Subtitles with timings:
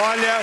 [0.00, 0.40] Olha,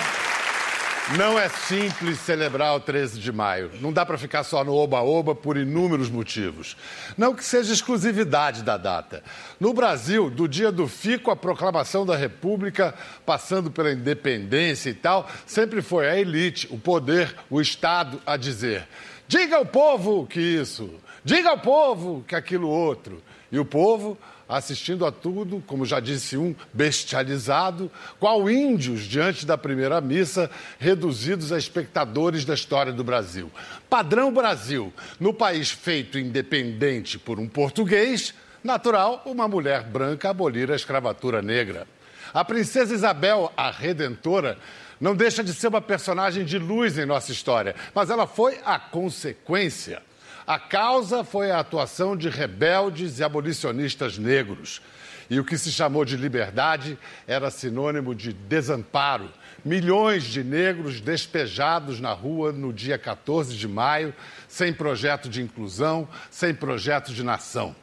[1.18, 3.72] não é simples celebrar o 13 de maio.
[3.80, 6.76] Não dá para ficar só no oba-oba por inúmeros motivos.
[7.18, 9.24] Não que seja exclusividade da data.
[9.60, 12.96] No Brasil, do dia do Fico à proclamação da República,
[13.26, 18.88] passando pela independência e tal, sempre foi a elite, o poder, o Estado a dizer:
[19.28, 20.90] diga ao povo que isso,
[21.26, 23.22] diga ao povo que aquilo outro.
[23.52, 29.58] E o povo assistindo a tudo, como já disse um, bestializado, qual índios diante da
[29.58, 33.52] primeira missa, reduzidos a espectadores da história do Brasil.
[33.90, 40.76] Padrão Brasil, no país feito independente por um português, natural uma mulher branca abolir a
[40.76, 41.88] escravatura negra.
[42.34, 44.58] A princesa Isabel, a redentora,
[45.00, 48.80] não deixa de ser uma personagem de luz em nossa história, mas ela foi a
[48.80, 50.02] consequência.
[50.48, 54.80] A causa foi a atuação de rebeldes e abolicionistas negros.
[55.28, 59.28] E o que se chamou de liberdade era sinônimo de desamparo.
[59.64, 64.14] Milhões de negros despejados na rua no dia 14 de maio,
[64.48, 67.76] sem projeto de inclusão, sem projeto de nação.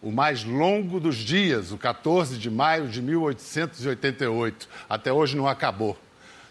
[0.00, 5.98] O mais longo dos dias, o 14 de maio de 1888, até hoje não acabou.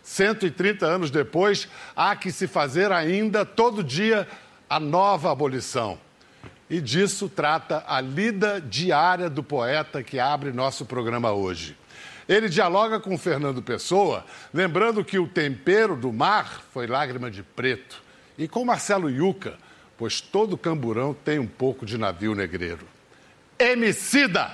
[0.04, 4.28] 130 anos depois, há que se fazer ainda todo dia
[4.72, 6.00] a nova abolição.
[6.70, 11.76] E disso trata a lida diária do poeta que abre nosso programa hoje.
[12.26, 18.02] Ele dialoga com Fernando Pessoa, lembrando que o tempero do mar foi lágrima de preto,
[18.38, 19.58] e com Marcelo Yuca,
[19.98, 22.88] pois todo camburão tem um pouco de navio negreiro.
[23.60, 24.50] Emicida!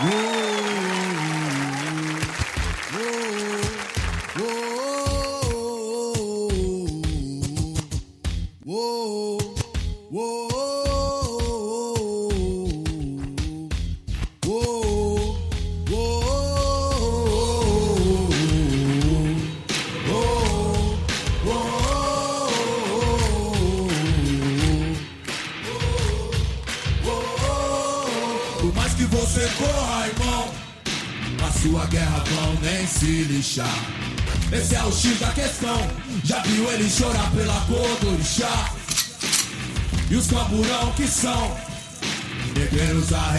[0.00, 0.27] Uh!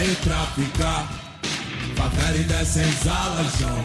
[0.00, 1.08] a retraficar.
[1.96, 3.84] Favela e descens alajão.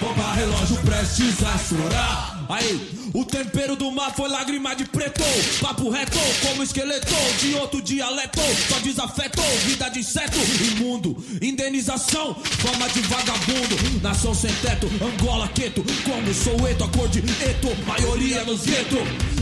[0.00, 2.38] Bomba relógio prestes a estourar.
[2.48, 5.22] Aí, o tempero do mar foi lágrima de preto.
[5.60, 8.40] Papo reto, como esqueleto de outro dialeto.
[8.68, 10.38] Só desafetou, vida de inseto
[10.72, 10.87] imundo.
[11.88, 14.02] Indenização, forma de vagabundo.
[14.02, 15.82] Nação sem teto, Angola, Queto.
[16.04, 17.74] Como sou eto, a cor de eto.
[17.86, 18.98] Maioria nos gueto.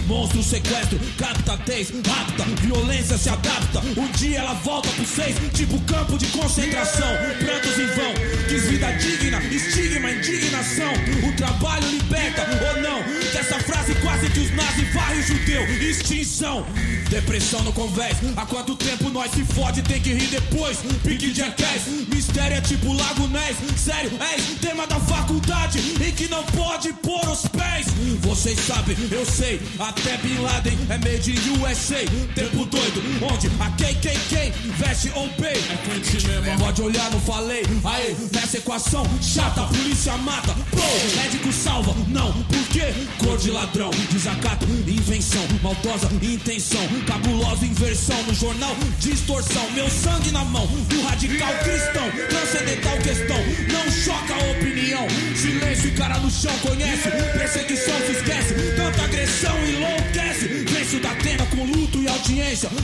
[0.07, 2.45] Monstro, sequestro, captatez, rapta.
[2.63, 3.81] Violência se adapta.
[4.01, 7.09] Um dia ela volta pro seis, tipo campo de concentração.
[7.41, 8.15] Prantos em vão,
[8.49, 10.93] quis vida digna, estigma, indignação.
[11.29, 13.03] O trabalho liberta ou não?
[13.33, 14.86] Dessa frase quase que os nazis
[15.23, 15.65] judeu.
[15.81, 16.67] Extinção,
[17.09, 18.17] depressão no convés.
[18.37, 20.79] Há quanto tempo nós se fode, tem que rir depois.
[21.03, 23.57] Pique de Jackass, mistério é tipo Lago Ness.
[23.77, 27.87] Sério, é tema da faculdade em que não pode pôr os pés.
[28.21, 32.05] Vocês sabem, eu sei, até Bin Laden é made in USA.
[32.35, 35.57] Tempo doido, onde a KKK veste on pay.
[35.57, 37.63] É pode olhar, não falei.
[37.85, 40.55] Aí, nessa equação chata, polícia mata.
[40.71, 42.93] Pro, médico salva, não, por quê?
[43.19, 44.67] Cor de ladrão, desacato,
[45.07, 49.71] invenção, maldosa intenção, cabulosa inversão no jornal, distorção.
[49.71, 53.37] Meu sangue na mão do radical cristão, transcendental questão,
[53.73, 55.07] não choca a opinião.
[55.37, 57.09] Silêncio e cara no chão, conhece,
[57.39, 60.49] perseguição se esquece, tanta agressão enlouquece.
[60.69, 62.06] Venço da tenda com luto e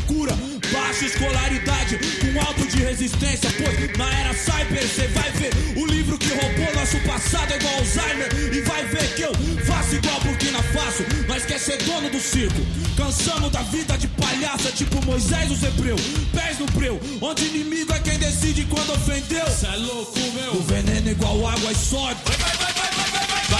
[0.06, 0.32] cura,
[0.72, 3.50] baixa escolaridade, com alto de resistência.
[3.58, 7.74] Pois na era cyber cê vai ver o livro que roubou nosso passado é igual
[7.78, 9.32] Alzheimer, e vai ver que eu
[9.64, 11.04] faço igual Burkina Faso.
[11.26, 12.60] Nós quer ser dono do circo,
[12.96, 15.96] cansamos da vida de palhaça, tipo Moisés os Hebreu.
[16.32, 19.46] Pés no breu, onde inimigo é quem decide quando ofendeu.
[19.50, 20.54] Cê é louco, meu.
[20.54, 22.21] O veneno é igual água e sódio.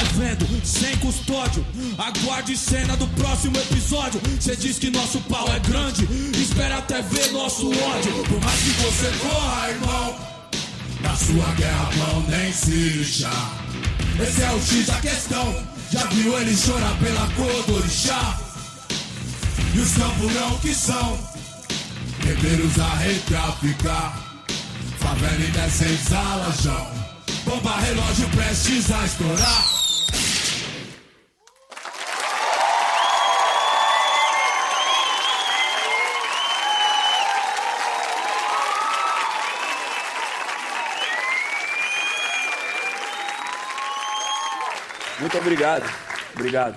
[0.05, 1.65] Vendo, sem custódio.
[1.99, 4.21] Aguarde cena do próximo episódio.
[4.41, 6.05] Cê diz que nosso pau é grande.
[6.37, 8.13] Espera até ver nosso ódio.
[8.25, 10.17] Por mais que você corra, irmão.
[11.01, 13.63] Na sua guerra, pão nem se lixar.
[14.21, 15.55] Esse é o X da questão.
[15.91, 18.39] Já viu ele chorar pela cor do orixá?
[19.75, 21.19] E os camburão que são
[22.21, 24.19] guerreiros a retraficar.
[24.99, 26.87] Favela e descens alajão.
[27.45, 29.92] Bomba relógio prestes a estourar.
[45.23, 45.89] Muito obrigado.
[46.35, 46.75] Obrigado.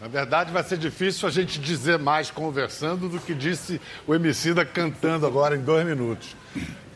[0.00, 4.64] Na verdade, vai ser difícil a gente dizer mais conversando do que disse o Emicida
[4.64, 6.34] cantando agora em dois minutos.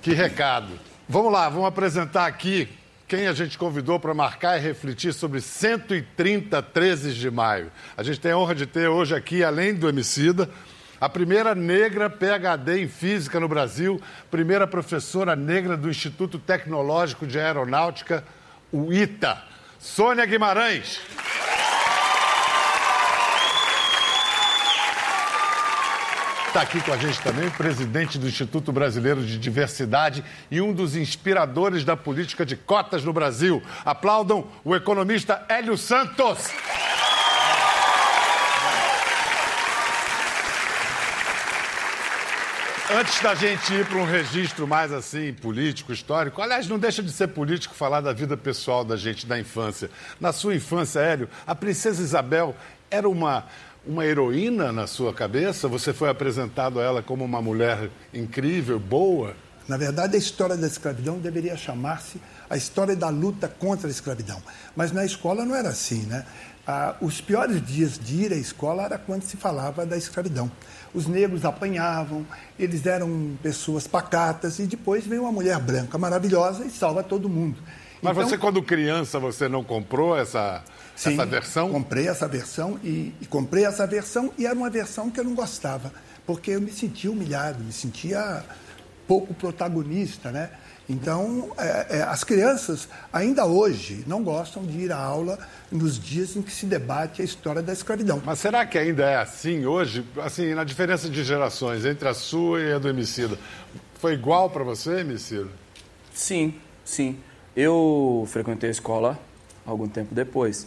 [0.00, 0.72] Que recado.
[1.06, 2.66] Vamos lá, vamos apresentar aqui
[3.06, 7.70] quem a gente convidou para marcar e refletir sobre 130 13 de maio.
[7.94, 10.49] A gente tem a honra de ter hoje aqui, além do Emicida,
[10.99, 14.00] a primeira negra PhD em física no Brasil,
[14.31, 18.25] primeira professora negra do Instituto Tecnológico de Aeronáutica,
[18.72, 19.52] o ITA,
[19.85, 20.99] Sônia Guimarães.
[26.49, 30.73] Está aqui com a gente também o presidente do Instituto Brasileiro de Diversidade e um
[30.73, 33.63] dos inspiradores da política de cotas no Brasil.
[33.85, 36.51] Aplaudam o economista Hélio Santos.
[42.93, 47.11] Antes da gente ir para um registro mais assim, político, histórico, aliás, não deixa de
[47.11, 49.91] ser político falar da vida pessoal da gente, da infância.
[50.21, 52.55] Na sua infância, Hélio, a princesa Isabel
[52.91, 53.47] era uma
[53.87, 55.69] uma heroína na sua cabeça?
[55.69, 59.35] Você foi apresentado a ela como uma mulher incrível, boa?
[59.69, 64.43] Na verdade, a história da escravidão deveria chamar-se a história da luta contra a escravidão.
[64.77, 66.25] Mas na escola não era assim, né?
[66.67, 70.51] Ah, os piores dias de ir à escola era quando se falava da escravidão.
[70.94, 72.25] Os negros apanhavam,
[72.58, 77.56] eles eram pessoas pacatas e depois veio uma mulher branca maravilhosa e salva todo mundo.
[78.00, 80.62] Mas então, você, quando criança, você não comprou essa,
[80.94, 81.70] sim, essa versão?
[81.70, 85.35] comprei essa versão e, e, comprei essa versão e era uma versão que eu não
[85.35, 85.91] gostava,
[86.26, 88.44] porque eu me sentia humilhado, me sentia
[89.06, 90.51] pouco protagonista, né?
[90.89, 95.39] Então, é, é, as crianças ainda hoje não gostam de ir à aula
[95.73, 98.23] nos dias em que se debate a história da escravidão.
[98.25, 100.05] Mas será que ainda é assim hoje?
[100.23, 103.39] Assim, na diferença de gerações entre a sua e a do Emicida,
[103.99, 105.49] foi igual para você, Emicida?
[106.12, 106.55] Sim,
[106.85, 107.19] sim.
[107.57, 109.19] Eu frequentei a escola
[109.65, 110.67] algum tempo depois,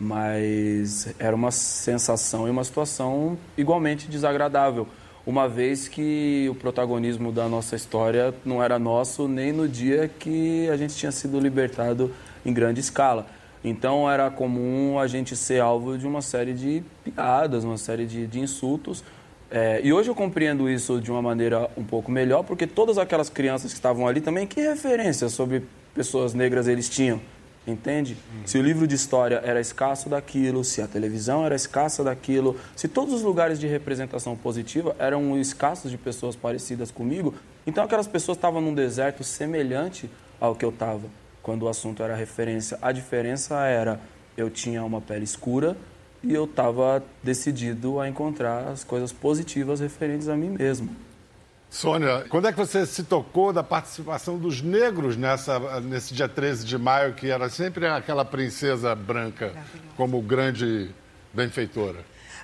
[0.00, 4.88] mas era uma sensação e uma situação igualmente desagradável,
[5.26, 10.68] uma vez que o protagonismo da nossa história não era nosso nem no dia que
[10.68, 12.12] a gente tinha sido libertado
[12.44, 13.26] em grande escala.
[13.64, 18.26] Então era comum a gente ser alvo de uma série de piadas, uma série de,
[18.26, 19.02] de insultos.
[19.50, 23.30] É, e hoje eu compreendo isso de uma maneira um pouco melhor, porque todas aquelas
[23.30, 25.62] crianças que estavam ali também, que referência sobre
[25.94, 27.20] pessoas negras eles tinham,
[27.66, 28.16] entende?
[28.44, 32.88] Se o livro de história era escasso daquilo, se a televisão era escassa daquilo, se
[32.88, 37.34] todos os lugares de representação positiva eram escassos de pessoas parecidas comigo,
[37.66, 41.08] então aquelas pessoas estavam num deserto semelhante ao que eu estava
[41.42, 42.78] quando o assunto era referência.
[42.80, 44.00] A diferença era
[44.36, 45.76] eu tinha uma pele escura
[46.22, 50.88] e eu estava decidido a encontrar as coisas positivas referentes a mim mesmo.
[51.74, 56.64] Sônia, quando é que você se tocou da participação dos negros nessa, nesse dia 13
[56.64, 59.52] de maio, que era sempre aquela princesa branca
[59.96, 60.92] como grande
[61.32, 61.98] benfeitora?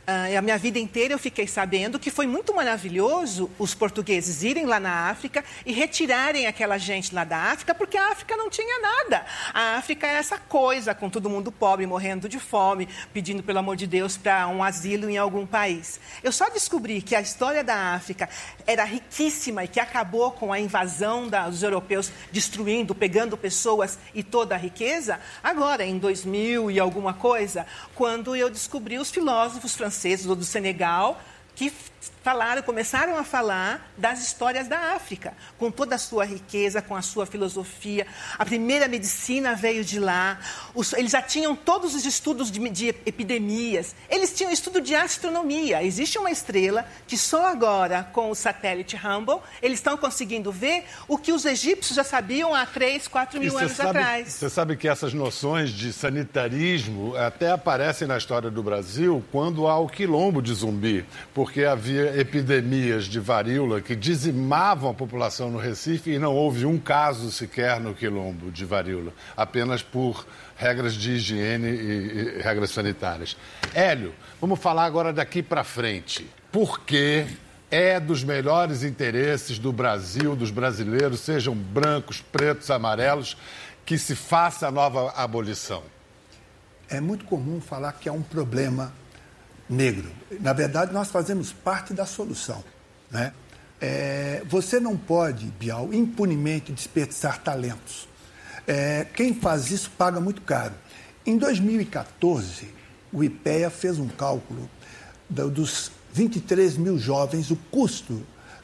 [0.09, 4.65] Uh, a minha vida inteira eu fiquei sabendo que foi muito maravilhoso os portugueses irem
[4.65, 8.81] lá na África e retirarem aquela gente lá da África, porque a África não tinha
[8.81, 9.25] nada.
[9.53, 13.77] A África é essa coisa, com todo mundo pobre, morrendo de fome, pedindo, pelo amor
[13.77, 16.01] de Deus, para um asilo em algum país.
[16.25, 18.29] Eu só descobri que a história da África
[18.67, 24.55] era riquíssima e que acabou com a invasão dos europeus, destruindo, pegando pessoas e toda
[24.55, 30.27] a riqueza, agora, em 2000 e alguma coisa, quando eu descobri os filósofos franceses franceses
[30.27, 31.21] ou do Senegal
[31.57, 31.73] que
[32.23, 37.03] falaram, começaram a falar das histórias da África, com toda a sua riqueza, com a
[37.03, 38.07] sua filosofia.
[38.39, 40.39] A primeira medicina veio de lá.
[40.75, 43.95] Os, eles já tinham todos os estudos de, de, epidemias.
[44.09, 45.83] Eles tinham estudo de astronomia.
[45.83, 51.19] Existe uma estrela que só agora, com o satélite Hubble, eles estão conseguindo ver o
[51.19, 54.29] que os egípcios já sabiam há 3, 4 mil anos sabe, atrás.
[54.33, 59.79] Você sabe que essas noções de sanitarismo até aparecem na história do Brasil quando há
[59.79, 61.05] o quilombo de zumbi,
[61.35, 66.79] porque havia epidemias de varíola que dizimavam a população no Recife e não houve um
[66.79, 73.37] caso sequer no quilombo de varíola, apenas por regras de higiene e, e regras sanitárias.
[73.75, 76.29] Hélio, vamos falar agora daqui para frente.
[76.53, 77.27] Por que
[77.71, 83.37] é dos melhores interesses do Brasil, dos brasileiros, sejam brancos, pretos, amarelos,
[83.87, 85.83] que se faça a nova abolição?
[86.89, 88.93] É muito comum falar que é um problema
[89.71, 90.11] negro.
[90.41, 92.63] Na verdade, nós fazemos parte da solução.
[93.11, 93.33] Né?
[93.81, 98.09] É, você não pode, Bial, impunemente desperdiçar talentos.
[98.67, 100.75] É, quem faz isso paga muito caro.
[101.25, 102.69] Em 2014,
[103.13, 104.69] o IPEA fez um cálculo
[105.29, 108.23] dos 23 mil jovens, o custo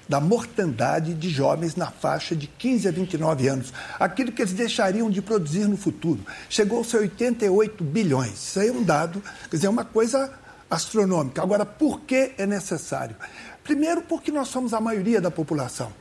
[0.09, 5.11] da mortandade de jovens na faixa de 15 a 29 anos, aquilo que eles deixariam
[5.11, 6.25] de produzir no futuro.
[6.49, 8.35] Chegou-se a 88 bilhões.
[8.35, 9.21] Isso aí é um dado,
[9.51, 10.33] quer dizer, é uma coisa
[10.70, 11.42] astronômica.
[11.42, 13.16] Agora, por que é necessário?
[13.62, 15.92] Primeiro, porque nós somos a maioria da população.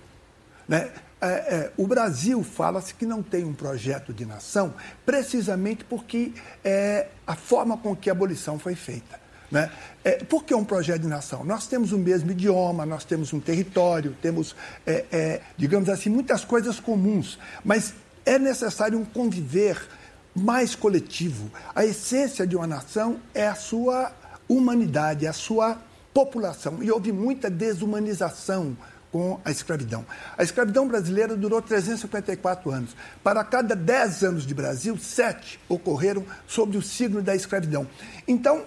[0.67, 0.91] Né?
[1.22, 4.74] É, é, o Brasil fala-se que não tem um projeto de nação,
[5.05, 9.19] precisamente porque é a forma com que a abolição foi feita.
[9.50, 9.72] Né?
[10.03, 11.43] É, por que um projeto de nação?
[11.43, 14.55] Nós temos o mesmo idioma, nós temos um território, temos,
[14.86, 17.93] é, é, digamos assim, muitas coisas comuns, mas
[18.25, 19.79] é necessário um conviver
[20.36, 21.50] mais coletivo.
[21.74, 24.12] A essência de uma nação é a sua
[24.48, 25.78] humanidade, a sua
[26.14, 26.82] população.
[26.82, 28.75] E houve muita desumanização
[29.12, 30.06] com a escravidão.
[30.38, 32.96] A escravidão brasileira durou 354 anos.
[33.24, 37.88] Para cada 10 anos de Brasil, sete ocorreram sob o signo da escravidão.
[38.28, 38.66] Então,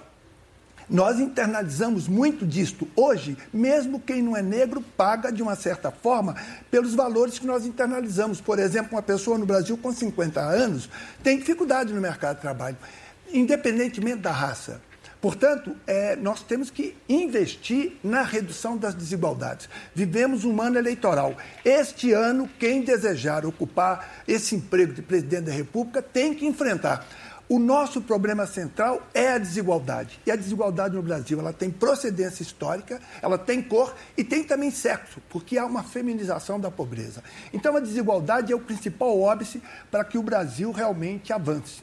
[0.88, 2.88] nós internalizamos muito disto.
[2.96, 6.34] Hoje, mesmo quem não é negro paga, de uma certa forma,
[6.70, 8.40] pelos valores que nós internalizamos.
[8.40, 10.88] Por exemplo, uma pessoa no Brasil com 50 anos
[11.22, 12.78] tem dificuldade no mercado de trabalho,
[13.30, 14.80] independentemente da raça.
[15.20, 19.68] Portanto, é, nós temos que investir na redução das desigualdades.
[19.94, 21.36] Vivemos um ano eleitoral.
[21.64, 27.06] Este ano, quem desejar ocupar esse emprego de presidente da República tem que enfrentar.
[27.48, 30.20] O nosso problema central é a desigualdade.
[30.26, 34.70] E a desigualdade no Brasil, ela tem procedência histórica, ela tem cor e tem também
[34.70, 37.24] sexo, porque há uma feminização da pobreza.
[37.50, 41.82] Então a desigualdade é o principal óbice para que o Brasil realmente avance.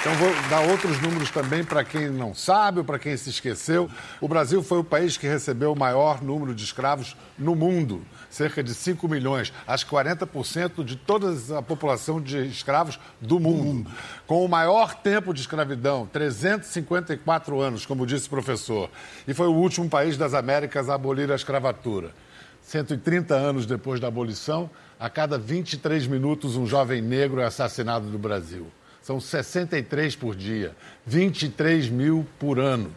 [0.00, 3.86] Então vou dar outros números também para quem não sabe ou para quem se esqueceu.
[4.18, 8.62] O Brasil foi o país que recebeu o maior número de escravos no mundo, cerca
[8.62, 13.90] de 5 milhões, acho que 40% de toda a população de escravos do mundo.
[14.26, 18.88] Com o maior tempo de escravidão, 354 anos, como disse o professor.
[19.28, 22.14] E foi o último país das Américas a abolir a escravatura.
[22.62, 28.18] 130 anos depois da abolição, a cada 23 minutos um jovem negro é assassinado no
[28.18, 28.66] Brasil.
[29.10, 30.72] São 63 por dia,
[31.04, 32.94] 23 mil por ano.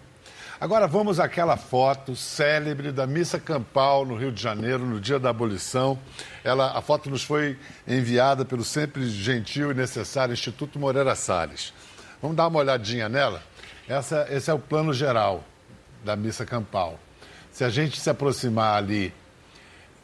[0.62, 5.32] Agora vamos àquela foto célebre da missa campal no Rio de Janeiro, no dia da
[5.32, 5.98] abolição.
[6.44, 11.74] Ela, a foto nos foi enviada pelo sempre gentil e necessário Instituto Moreira Salles.
[12.22, 13.42] Vamos dar uma olhadinha nela?
[13.90, 15.44] Essa, esse é o plano geral
[16.06, 17.00] da missa campal.
[17.52, 19.12] Se a gente se aproximar ali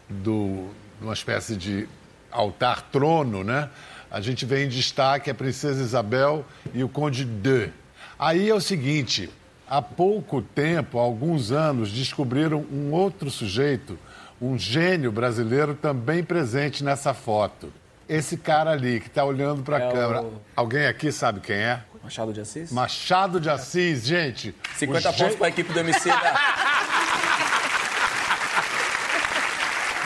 [0.10, 1.88] do, de uma espécie de
[2.32, 3.70] altar-trono, né?
[4.12, 7.70] A gente vê em destaque a Princesa Isabel e o Conde de.
[8.18, 9.30] Aí é o seguinte:
[9.68, 13.98] há pouco tempo, há alguns anos, descobriram um outro sujeito,
[14.42, 17.72] um gênio brasileiro também presente nessa foto.
[18.08, 20.22] Esse cara ali que está olhando para a é câmera.
[20.24, 20.42] O...
[20.56, 21.84] Alguém aqui sabe quem é?
[22.04, 22.72] Machado de Assis?
[22.72, 24.56] Machado de Assis, gente.
[24.78, 26.10] 50 pontos para a equipe do MC.
[26.10, 27.16] Da...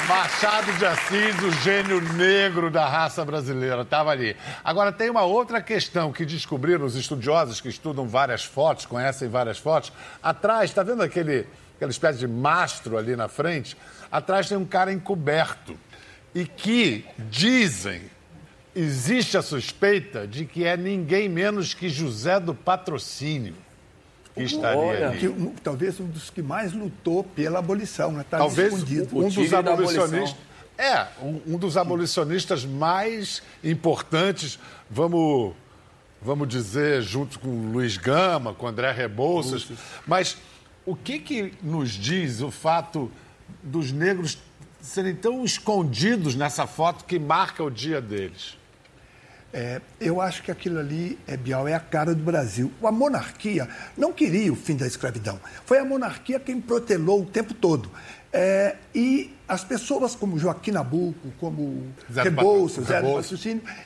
[0.08, 4.36] Machado de Assis, o gênio negro da raça brasileira, estava ali.
[4.62, 9.58] Agora, tem uma outra questão que descobriram os estudiosos que estudam várias fotos, conhecem várias
[9.58, 9.94] fotos.
[10.22, 13.78] Atrás, está vendo aquele, aquela espécie de mastro ali na frente?
[14.12, 15.80] Atrás tem um cara encoberto.
[16.36, 18.02] E que dizem,
[18.76, 23.56] existe a suspeita de que é ninguém menos que José do Patrocínio
[24.34, 25.20] que estaria Olha, ali.
[25.20, 28.26] Que, talvez um dos que mais lutou pela abolição, né?
[28.30, 29.18] Tá talvez escondido.
[29.18, 30.36] um dos abolicionistas.
[30.76, 34.58] É, um, um, dos abolicionistas mais importantes,
[34.90, 35.54] vamos,
[36.20, 39.68] vamos dizer, junto com Luiz Gama, com André Rebouças.
[40.08, 40.36] Mas
[40.84, 43.12] o que, que nos diz o fato
[43.62, 44.40] dos negros
[44.82, 48.58] serem tão escondidos nessa foto que marca o dia deles?
[49.54, 52.72] É, eu acho que aquilo ali, é, Bial, é a cara do Brasil.
[52.84, 55.40] A monarquia não queria o fim da escravidão.
[55.64, 57.92] Foi a monarquia quem protelou o tempo todo.
[58.32, 63.00] É, e as pessoas como Joaquim Nabuco, como Zé Rebouças, Zé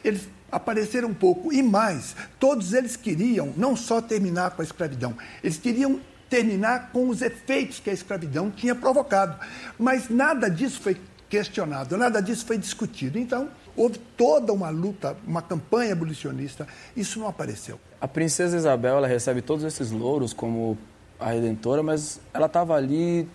[0.05, 1.51] eles apareceram um pouco.
[1.51, 7.09] E mais, todos eles queriam não só terminar com a escravidão, eles queriam terminar com
[7.09, 9.37] os efeitos que a escravidão tinha provocado.
[9.77, 10.95] Mas nada disso foi
[11.29, 13.19] questionado, nada disso foi discutido.
[13.19, 17.79] Então, houve toda uma luta, uma campanha abolicionista, isso não apareceu.
[18.01, 20.77] A princesa Isabel, ela recebe todos esses louros como
[21.19, 23.29] a redentora, mas ela estava ali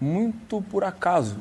[0.00, 1.38] muito por acaso.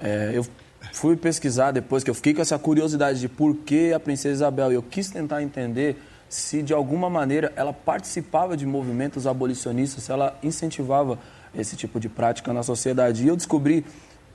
[0.00, 0.44] É, eu
[0.92, 4.72] fui pesquisar depois, que eu fiquei com essa curiosidade de por que a princesa Isabel,
[4.72, 5.96] e eu quis tentar entender
[6.28, 11.18] se de alguma maneira ela participava de movimentos abolicionistas, se ela incentivava
[11.54, 13.24] esse tipo de prática na sociedade.
[13.24, 13.84] E eu descobri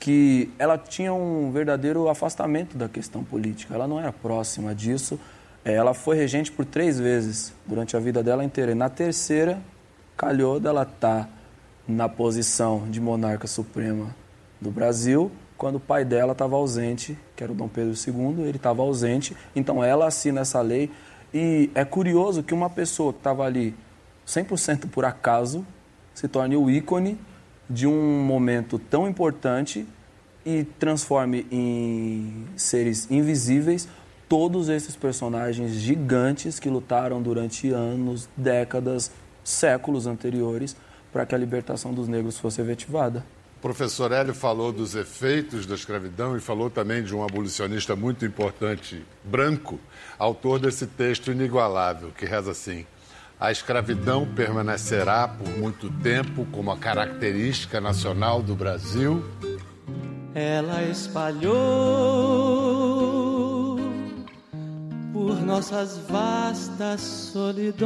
[0.01, 3.75] que ela tinha um verdadeiro afastamento da questão política.
[3.75, 5.19] Ela não era próxima disso.
[5.63, 8.71] É, ela foi regente por três vezes durante a vida dela inteira.
[8.71, 9.61] E na terceira,
[10.17, 11.29] calhou dela estar tá
[11.87, 14.15] na posição de monarca suprema
[14.59, 18.57] do Brasil quando o pai dela estava ausente, que era o Dom Pedro II, ele
[18.57, 20.89] estava ausente, então ela assina essa lei.
[21.31, 23.75] E é curioso que uma pessoa que estava ali
[24.25, 25.63] 100% por acaso
[26.15, 27.15] se torne o ícone
[27.71, 29.87] de um momento tão importante
[30.45, 33.87] e transforme em seres invisíveis
[34.27, 39.11] todos esses personagens gigantes que lutaram durante anos, décadas,
[39.43, 40.75] séculos anteriores
[41.11, 43.25] para que a libertação dos negros fosse efetivada.
[43.57, 48.25] O professor Hélio falou dos efeitos da escravidão e falou também de um abolicionista muito
[48.25, 49.79] importante, branco,
[50.17, 52.87] autor desse texto inigualável, que reza assim:
[53.41, 59.25] A escravidão permanecerá por muito tempo como a característica nacional do Brasil.
[60.35, 61.49] Ela espalhou
[65.11, 67.81] por nossas vastas solidões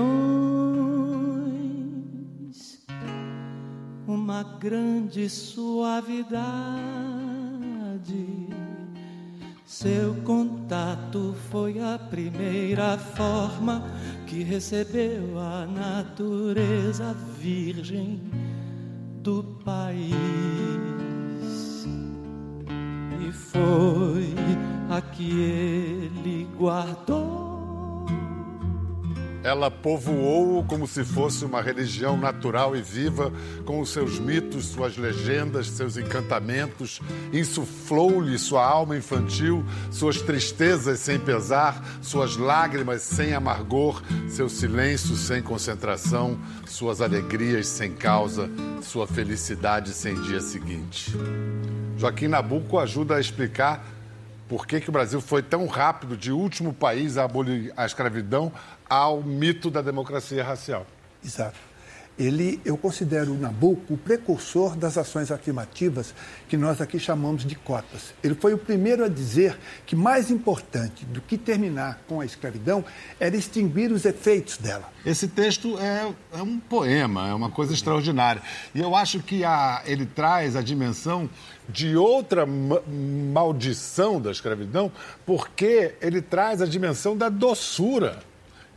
[4.05, 6.35] uma grande suavidade.
[9.65, 13.83] Seu contato foi a primeira forma
[14.27, 18.21] que recebeu a natureza virgem
[19.23, 20.13] do país.
[23.27, 24.35] E foi
[24.87, 27.54] a que ele guardou
[29.45, 33.31] ela povoou-o como se fosse uma religião natural e viva,
[33.63, 36.99] com os seus mitos, suas legendas, seus encantamentos,
[37.31, 45.43] insuflou-lhe sua alma infantil, suas tristezas sem pesar, suas lágrimas sem amargor, seu silêncio sem
[45.43, 48.49] concentração, suas alegrias sem causa,
[48.81, 51.13] sua felicidade sem dia seguinte.
[51.97, 53.94] Joaquim Nabuco ajuda a explicar
[54.47, 58.51] por que, que o Brasil foi tão rápido de último país a abolir a escravidão
[58.89, 60.85] ao mito da democracia racial.
[61.23, 61.57] Exato.
[62.17, 66.13] Ele, eu considero o Nabucco o precursor das ações afirmativas
[66.47, 68.13] que nós aqui chamamos de cotas.
[68.23, 72.85] Ele foi o primeiro a dizer que mais importante do que terminar com a escravidão
[73.19, 74.89] era extinguir os efeitos dela.
[75.05, 78.41] Esse texto é, é um poema, é uma coisa extraordinária.
[78.73, 81.29] E eu acho que a, ele traz a dimensão
[81.67, 84.91] de outra maldição da escravidão,
[85.25, 88.19] porque ele traz a dimensão da doçura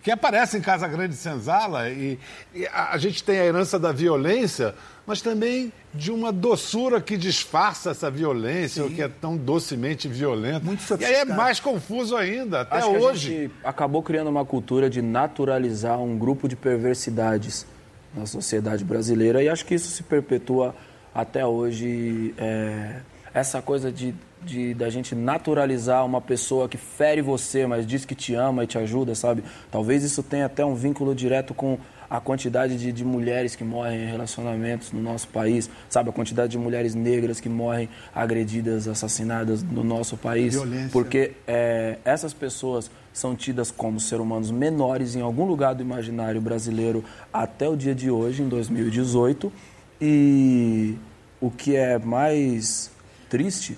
[0.03, 2.19] que aparece em Casa Grande Senzala e,
[2.55, 4.75] e a, a, gente tem a herança da violência,
[5.07, 8.95] mas também de uma doçura que disfarça essa violência, Sim.
[8.95, 10.61] que é tão docemente violenta.
[10.61, 13.29] Muito e aí é mais confuso ainda, até Acho hoje.
[13.29, 17.67] A gente acabou criando uma cultura de naturalizar um grupo de perversidades
[18.15, 20.75] na sociedade brasileira e acho que isso se perpetua
[21.15, 22.35] até hoje.
[22.39, 23.01] É,
[23.35, 28.15] essa coisa de de da gente naturalizar uma pessoa que fere você, mas diz que
[28.15, 29.43] te ama e te ajuda, sabe?
[29.71, 31.79] Talvez isso tenha até um vínculo direto com
[32.11, 36.09] a quantidade de, de, mulheres que morrem em relacionamentos no nosso país, sabe?
[36.09, 40.55] A quantidade de mulheres negras que morrem agredidas, assassinadas no nosso país.
[40.55, 40.89] Violência.
[40.91, 46.41] Porque é, essas pessoas são tidas como ser humanos menores em algum lugar do imaginário
[46.41, 49.53] brasileiro até o dia de hoje, em 2018.
[50.01, 50.97] E
[51.41, 52.91] o que é mais
[53.29, 53.77] triste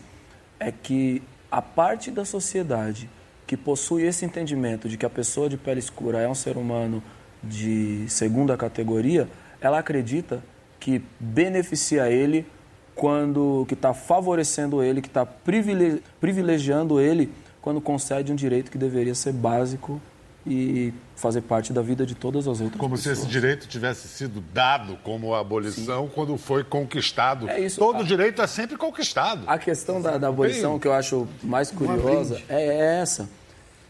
[0.61, 3.09] é que a parte da sociedade
[3.47, 7.03] que possui esse entendimento de que a pessoa de pele escura é um ser humano
[7.43, 9.29] de segunda categoria,
[9.61, 10.41] ela acredita
[10.79, 12.47] que beneficia ele
[12.95, 19.15] quando que está favorecendo ele, que está privilegiando ele quando concede um direito que deveria
[19.15, 20.01] ser básico
[20.47, 23.19] e fazer parte da vida de todas as outras como pessoas.
[23.19, 26.13] se esse direito tivesse sido dado como abolição Sim.
[26.15, 27.49] quando foi conquistado.
[27.49, 27.79] É isso.
[27.79, 28.03] Todo a...
[28.03, 29.43] direito é sempre conquistado.
[29.47, 33.29] A questão da, da abolição que eu acho mais curiosa é essa,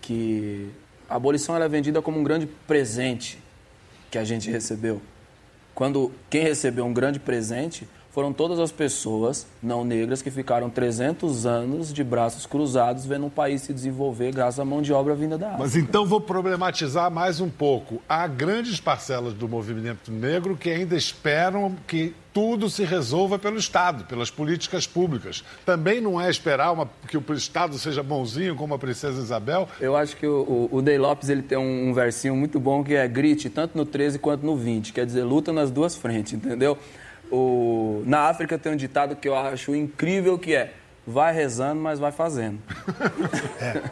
[0.00, 0.68] que
[1.08, 3.38] a abolição é vendida como um grande presente
[4.10, 5.00] que a gente recebeu.
[5.72, 11.46] Quando quem recebeu um grande presente foram todas as pessoas não negras que ficaram 300
[11.46, 15.38] anos de braços cruzados vendo um país se desenvolver graças à mão de obra vinda
[15.38, 15.62] da África.
[15.62, 18.02] Mas então vou problematizar mais um pouco.
[18.08, 24.04] Há grandes parcelas do movimento negro que ainda esperam que tudo se resolva pelo Estado,
[24.04, 25.44] pelas políticas públicas.
[25.66, 29.68] Também não é esperar uma, que o Estado seja bonzinho como a princesa Isabel?
[29.80, 32.84] Eu acho que o, o, o Ney Lopes ele tem um, um versinho muito bom
[32.84, 36.32] que é grite tanto no 13 quanto no 20, quer dizer, luta nas duas frentes,
[36.34, 36.78] entendeu?
[37.30, 40.74] O, na África tem um ditado que eu acho incrível que é
[41.06, 42.60] vai rezando, mas vai fazendo.
[43.60, 43.82] É.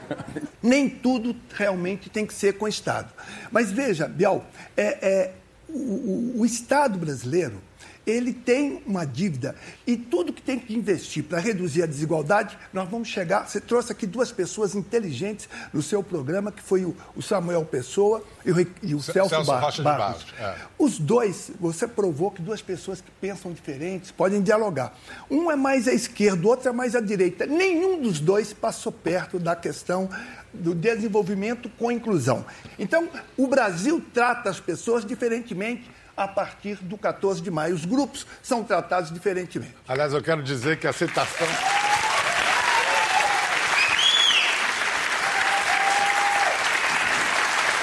[0.63, 3.13] Nem tudo realmente tem que ser com o Estado.
[3.51, 4.43] Mas veja, Biel,
[4.75, 5.33] é, é
[5.69, 7.61] o, o, Estado brasileiro
[8.11, 9.55] ele tem uma dívida
[9.87, 13.49] e tudo que tem que investir para reduzir a desigualdade, nós vamos chegar.
[13.49, 18.25] Você trouxe aqui duas pessoas inteligentes no seu programa, que foi o, o Samuel Pessoa
[18.45, 20.25] e o, e o Celso, Celso Bar Rocha Barros.
[20.25, 20.67] Barros, é.
[20.79, 24.97] Os dois, você provou que duas pessoas que pensam diferentes podem dialogar.
[25.31, 27.47] Um é mais à esquerda, o outro é mais à direita.
[27.47, 30.09] Nenhum dos dois passou perto da questão
[30.53, 32.45] do desenvolvimento com inclusão.
[32.79, 37.75] Então, o Brasil trata as pessoas diferentemente a partir do 14 de maio.
[37.75, 39.75] Os grupos são tratados diferentemente.
[39.87, 41.47] Aliás, eu quero dizer que a citação.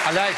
[0.05, 0.35] Aliás,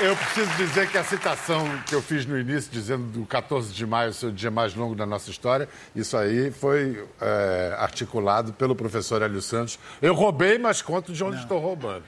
[0.00, 3.86] eu preciso dizer que a citação que eu fiz no início, dizendo do 14 de
[3.86, 8.74] maio ser o dia mais longo da nossa história, isso aí foi é, articulado pelo
[8.74, 9.78] professor Hélio Santos.
[10.02, 12.04] Eu roubei, mas conto de onde estou roubando.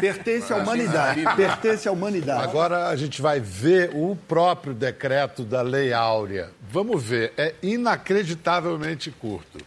[0.00, 1.22] Pertence à humanidade.
[1.36, 2.44] Pertence à humanidade.
[2.44, 6.50] Agora a gente vai ver o próprio decreto da Lei Áurea.
[6.70, 9.58] Vamos ver, é inacreditavelmente curto.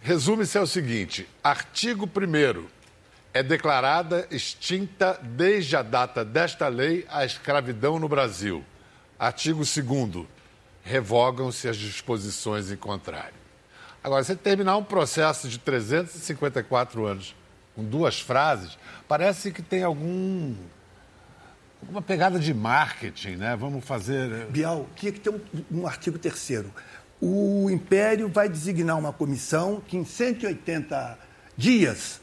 [0.00, 2.64] Resume-se ao seguinte: artigo 1
[3.34, 8.64] é declarada extinta desde a data desta lei a escravidão no Brasil.
[9.18, 10.26] Artigo 2
[10.84, 13.34] revogam-se as disposições em contrário.
[14.04, 17.34] Agora, você terminar um processo de 354 anos
[17.74, 20.54] com duas frases, parece que tem algum
[21.80, 23.56] alguma pegada de marketing, né?
[23.56, 25.40] Vamos fazer Bial, tinha que ter um,
[25.72, 26.72] um artigo terceiro.
[27.20, 31.18] O Império vai designar uma comissão que em 180
[31.56, 32.20] dias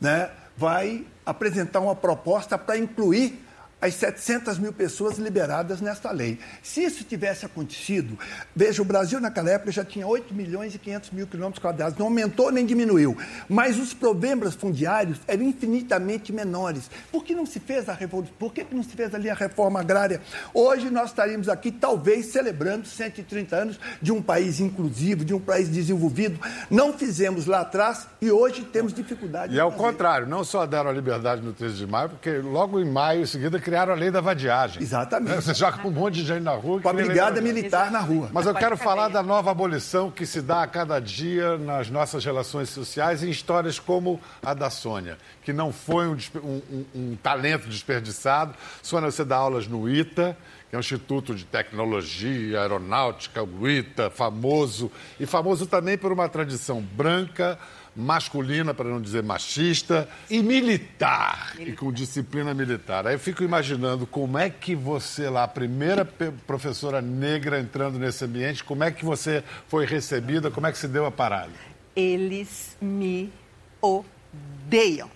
[0.00, 3.43] né, vai apresentar uma proposta para incluir
[3.84, 6.38] as 700 mil pessoas liberadas nesta lei.
[6.62, 8.18] Se isso tivesse acontecido,
[8.56, 12.06] veja, o Brasil naquela época já tinha 8 milhões e 500 mil quilômetros quadrados, não
[12.06, 13.14] aumentou nem diminuiu,
[13.46, 16.90] mas os problemas fundiários eram infinitamente menores.
[17.12, 18.34] Por que não se fez a revolução?
[18.38, 20.22] Por que não se fez ali a reforma agrária?
[20.54, 25.68] Hoje nós estaríamos aqui, talvez, celebrando 130 anos de um país inclusivo, de um país
[25.68, 26.40] desenvolvido.
[26.70, 29.54] Não fizemos lá atrás e hoje temos dificuldade.
[29.54, 29.82] E ao fazer.
[29.82, 33.26] contrário, não só deram a liberdade no 13 de maio, porque logo em maio em
[33.26, 34.82] seguida criaram a lei da vadiagem.
[34.82, 35.36] Exatamente.
[35.42, 36.80] Você joga um monte de gente na rua.
[36.80, 38.28] Com a brigada militar na rua.
[38.32, 42.24] Mas eu quero falar da nova abolição que se dá a cada dia nas nossas
[42.24, 47.16] relações sociais em histórias como a da Sônia, que não foi um, um- um- um
[47.22, 48.54] talento desperdiçado.
[48.82, 50.36] Sônia, você dá aulas no ITA,
[50.70, 56.28] que é um Instituto de Tecnologia Aeronáutica, o ITA, famoso, e famoso também por uma
[56.28, 57.58] tradição branca,
[57.96, 63.06] masculina, para não dizer machista, e militar, e com disciplina militar.
[63.06, 66.04] Aí eu fico imaginando como é que você lá, a primeira
[66.46, 70.88] professora negra entrando nesse ambiente, como é que você foi recebida, como é que se
[70.88, 71.52] deu a parada?
[71.94, 73.32] Eles me
[73.80, 75.10] odeiam.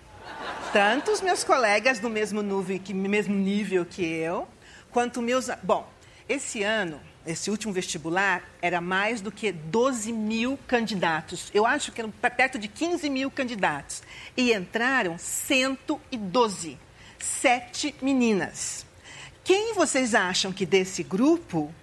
[0.71, 4.47] Tanto os meus colegas do mesmo nível que, mesmo nível que eu,
[4.91, 5.49] quanto meus.
[5.63, 5.91] Bom,
[6.27, 6.99] esse ano,
[7.31, 11.49] esse último vestibular, era mais do que 12 mil candidatos.
[11.53, 14.01] Eu acho que eram pe- perto de 15 mil candidatos.
[14.35, 16.77] E entraram 112.
[17.19, 18.85] Sete meninas.
[19.43, 21.73] Quem vocês acham que desse grupo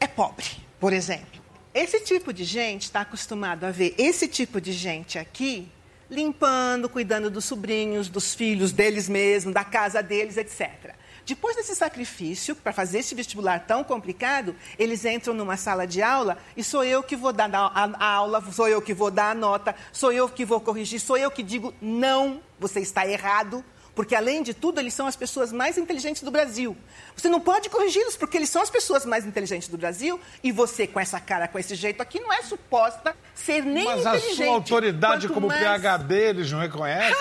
[0.00, 0.46] é pobre,
[0.80, 1.40] por exemplo.
[1.72, 5.68] Esse tipo de gente está acostumado a ver esse tipo de gente aqui
[6.10, 10.94] limpando, cuidando dos sobrinhos, dos filhos deles mesmos, da casa deles, etc.
[11.26, 16.38] Depois desse sacrifício, para fazer esse vestibular tão complicado, eles entram numa sala de aula
[16.56, 19.34] e sou eu que vou dar a, a aula, sou eu que vou dar a
[19.34, 24.14] nota, sou eu que vou corrigir, sou eu que digo não, você está errado, porque,
[24.14, 26.74] além de tudo, eles são as pessoas mais inteligentes do Brasil.
[27.14, 30.18] Você não pode corrigi-los, porque eles são as pessoas mais inteligentes do Brasil.
[30.42, 34.06] E você, com essa cara, com esse jeito aqui, não é suposta ser nem Mas
[34.06, 34.46] a inteligente.
[34.46, 35.82] sua autoridade Quanto como mais...
[35.82, 37.14] PHD, eles não reconhecem?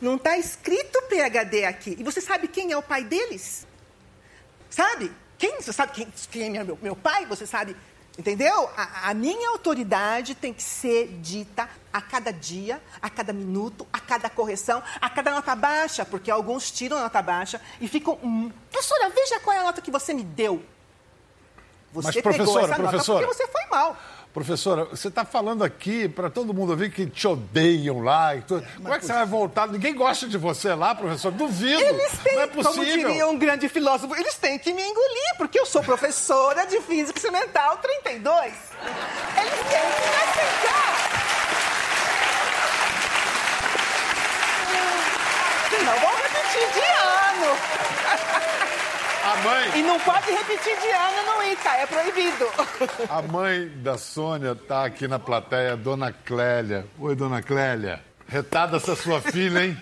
[0.00, 1.96] Não está escrito PHD aqui.
[1.98, 3.66] E você sabe quem é o pai deles?
[4.68, 5.12] Sabe?
[5.36, 5.60] Quem?
[5.60, 7.26] Você sabe quem, quem é meu, meu pai?
[7.26, 7.76] Você sabe?
[8.18, 8.68] Entendeu?
[8.76, 13.98] A, a minha autoridade tem que ser dita a cada dia, a cada minuto, a
[13.98, 18.18] cada correção, a cada nota baixa, porque alguns tiram a nota baixa e ficam.
[18.22, 20.62] Hum, professora, veja qual é a nota que você me deu.
[21.92, 22.86] Você Mas, pegou essa professora.
[22.92, 23.96] nota porque você foi mal.
[24.32, 28.36] Professora, você está falando aqui para todo mundo ouvir que te odeiam lá.
[28.36, 28.64] E tudo.
[28.76, 29.66] Como é que você vai voltar?
[29.66, 31.32] Ninguém gosta de você lá, professor.
[31.32, 31.82] Duvido.
[31.82, 33.08] Eles têm, não é como possível.
[33.08, 37.18] diria um grande filósofo, eles têm que me engolir, porque eu sou professora de Física
[37.18, 38.44] Experimental 32.
[38.44, 40.90] Eles têm que me aceitar.
[45.70, 48.50] Senão vão repetir de ano.
[49.30, 52.46] A mãe, E não pode repetir de ano no ITA, é proibido.
[53.08, 56.84] a mãe da Sônia está aqui na plateia, Dona Clélia.
[56.98, 58.02] Oi, Dona Clélia.
[58.26, 59.80] Retada essa sua filha, hein?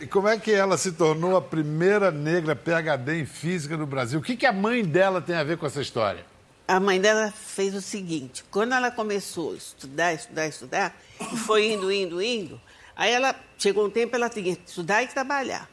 [0.00, 4.18] E como é que ela se tornou a primeira negra PhD em física no Brasil?
[4.18, 6.24] O que, que a mãe dela tem a ver com essa história?
[6.66, 10.96] A mãe dela fez o seguinte: quando ela começou a estudar, estudar, estudar,
[11.32, 12.60] e foi indo, indo, indo,
[12.96, 15.68] aí ela chegou um tempo ela tinha que estudar e trabalhar.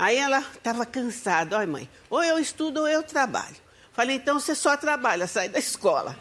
[0.00, 3.56] Aí ela estava cansada, olha mãe, ou eu estudo ou eu trabalho.
[3.92, 6.16] Falei, então você só trabalha, sai da escola.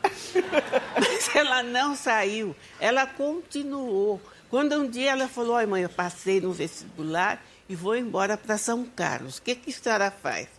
[0.99, 4.21] Mas ela não saiu, ela continuou.
[4.49, 8.57] Quando um dia ela falou, olha mãe, eu passei no vestibular e vou embora para
[8.57, 9.37] São Carlos.
[9.37, 10.49] O que, que a senhora faz?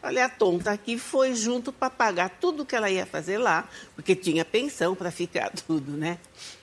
[0.00, 4.16] Falei, a tonta aqui foi junto para pagar tudo que ela ia fazer lá, porque
[4.16, 6.16] tinha pensão para ficar tudo, né?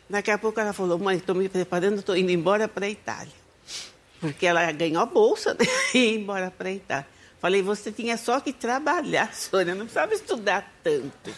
[0.10, 3.45] Daqui a pouco ela falou, mãe, estou me preparando, estou indo embora para a Itália.
[4.20, 5.66] Porque ela ganhou a bolsa né?
[5.94, 7.08] e ia embora para a Itália.
[7.40, 11.32] Falei, você tinha só que trabalhar, Sônia, não precisava estudar tanto.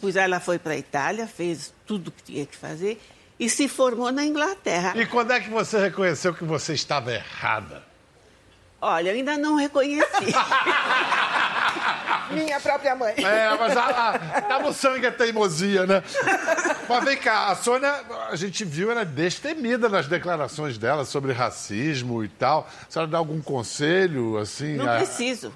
[0.00, 3.00] Pois ela foi para a Itália, fez tudo o que tinha que fazer
[3.38, 4.92] e se formou na Inglaterra.
[4.96, 7.82] E quando é que você reconheceu que você estava errada?
[8.80, 10.04] Olha, eu ainda não reconheci.
[12.30, 13.14] Minha própria mãe.
[13.18, 16.02] É, mas a, a, tá no sangue a teimosia, né?
[16.88, 17.92] Mas vem cá, a Sônia,
[18.30, 22.68] a gente viu, ela é destemida nas declarações dela sobre racismo e tal.
[22.88, 24.76] A senhora dá algum conselho, assim?
[24.76, 25.52] Não a- preciso.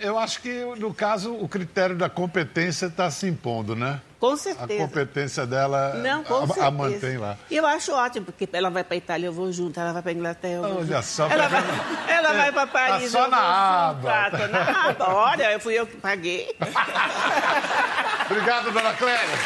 [0.00, 4.00] Eu acho que, no caso, o critério da competência está se impondo, né?
[4.18, 4.82] Com A certeza.
[4.82, 6.66] competência dela Não, com a, certeza.
[6.66, 7.36] a mantém lá.
[7.50, 9.78] E eu acho ótimo, porque ela vai para Itália, eu vou junto.
[9.78, 11.02] Ela vai para Inglaterra, eu vou Olha junto.
[11.06, 14.24] só, ela tá vai, ela vai para Paris, Tá só eu na vou aba.
[14.30, 14.40] junto.
[14.40, 15.14] Tá, na aba.
[15.14, 16.56] Olha, eu fui eu que paguei.
[18.30, 19.38] Obrigado, dona Clélia.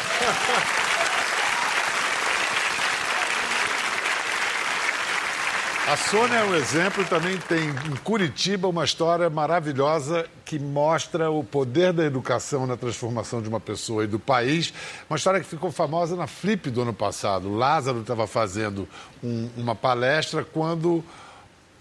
[5.91, 11.43] A Sônia é um exemplo, também tem em Curitiba uma história maravilhosa que mostra o
[11.43, 14.71] poder da educação na transformação de uma pessoa e do país.
[15.09, 17.51] Uma história que ficou famosa na Flip do ano passado.
[17.51, 18.87] Lázaro estava fazendo
[19.23, 21.03] um- uma palestra quando,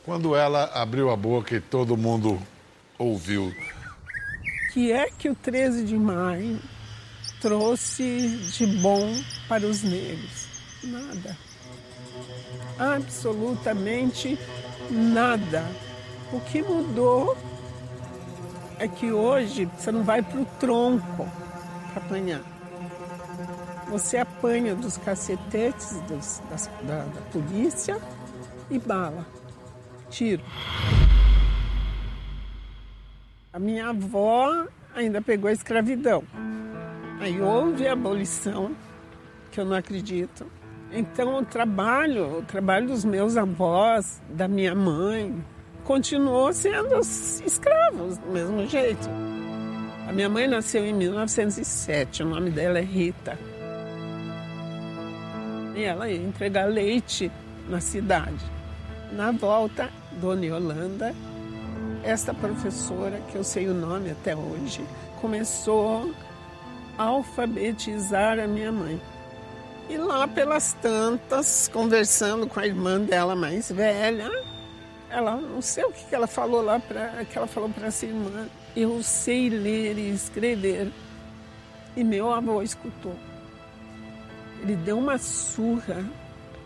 [0.07, 2.41] quando ela abriu a boca e todo mundo
[2.99, 3.55] ouviu.
[4.73, 6.59] que é que o 13 de maio
[7.41, 9.13] trouxe de bom
[9.49, 10.47] para os negros?
[10.85, 11.48] Nada.
[12.79, 14.39] Absolutamente
[14.91, 15.65] nada.
[16.33, 17.37] O que mudou
[18.79, 21.27] é que hoje você não vai para o tronco
[21.93, 22.43] para apanhar.
[23.91, 27.99] Você apanha dos cacetetes dos- das- da, da polícia
[28.71, 29.27] e bala,
[30.11, 30.43] tiro.
[33.53, 36.23] A minha avó ainda pegou a escravidão.
[37.21, 38.77] Aí houve a abolição,
[39.51, 40.47] que eu não acredito.
[40.93, 45.35] Então o trabalho, o trabalho dos meus avós, da minha mãe,
[45.85, 49.09] continuou sendo os escravos do mesmo jeito.
[50.09, 53.39] A minha mãe nasceu em 1907, o nome dela é Rita.
[55.77, 57.31] E ela ia entregar leite
[57.69, 58.45] na cidade.
[59.13, 61.15] Na volta, Dona Yolanda
[62.03, 64.85] esta professora, que eu sei o nome até hoje,
[65.21, 66.15] começou
[66.97, 69.01] a alfabetizar a minha mãe.
[69.89, 74.31] E lá pelas tantas, conversando com a irmã dela mais velha,
[75.11, 78.49] ela não sei o que ela falou lá para que ela falou para essa irmã.
[78.77, 80.93] Eu sei ler e escrever.
[81.97, 83.17] E meu avô escutou.
[84.63, 86.05] Ele deu uma surra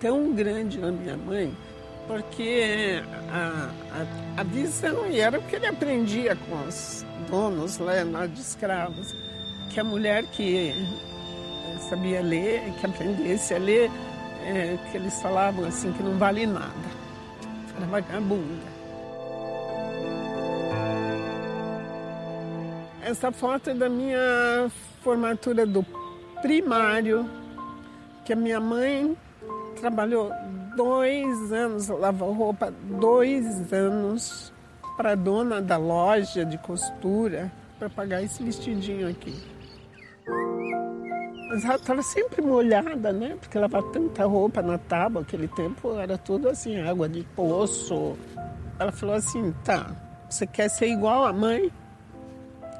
[0.00, 1.54] tão grande na minha mãe
[2.06, 7.94] porque a, a, a visão, e era o que ele aprendia com os donos lá,
[8.26, 9.14] de escravos,
[9.70, 10.74] que a mulher que
[11.88, 13.90] sabia ler, que aprendesse a ler,
[14.44, 16.72] eh, que eles falavam assim, que não vale nada,
[17.76, 18.72] era vagabunda.
[23.04, 24.70] Essa foto é da minha
[25.02, 25.84] formatura do
[26.40, 27.28] primário,
[28.24, 29.16] que a minha mãe
[29.80, 30.30] trabalhou
[30.76, 34.52] dois anos, lavou roupa dois anos
[34.96, 39.34] para a dona da loja de costura para pagar esse vestidinho aqui.
[41.52, 43.36] Mas ela estava sempre molhada, né?
[43.38, 48.16] Porque lavar tanta roupa na tábua, aquele tempo era tudo assim, água de poço.
[48.78, 49.94] Ela falou assim, tá,
[50.30, 51.70] você quer ser igual a mãe?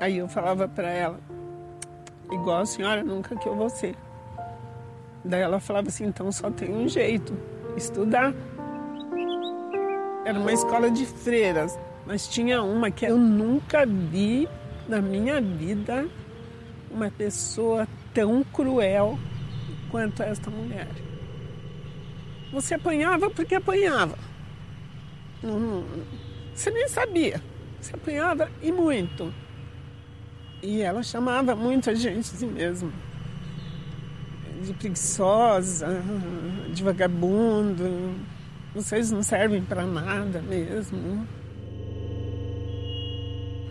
[0.00, 1.20] Aí eu falava para ela,
[2.30, 3.94] igual a senhora, nunca que eu vou ser.
[5.22, 7.36] Daí ela falava assim, então só tem um jeito,
[7.76, 8.32] estudar.
[10.24, 14.48] Era uma escola de freiras, mas tinha uma que eu nunca vi
[14.88, 16.08] na minha vida
[16.90, 19.18] uma pessoa tão cruel
[19.90, 20.88] quanto esta mulher.
[22.52, 24.18] Você apanhava porque apanhava.
[26.54, 27.40] Você nem sabia.
[27.80, 29.32] Você apanhava e muito.
[30.62, 32.92] E ela chamava muita gente assim mesmo
[34.62, 36.02] de preguiçosa,
[36.72, 38.14] de vagabundo.
[38.74, 41.26] vocês não servem para nada mesmo.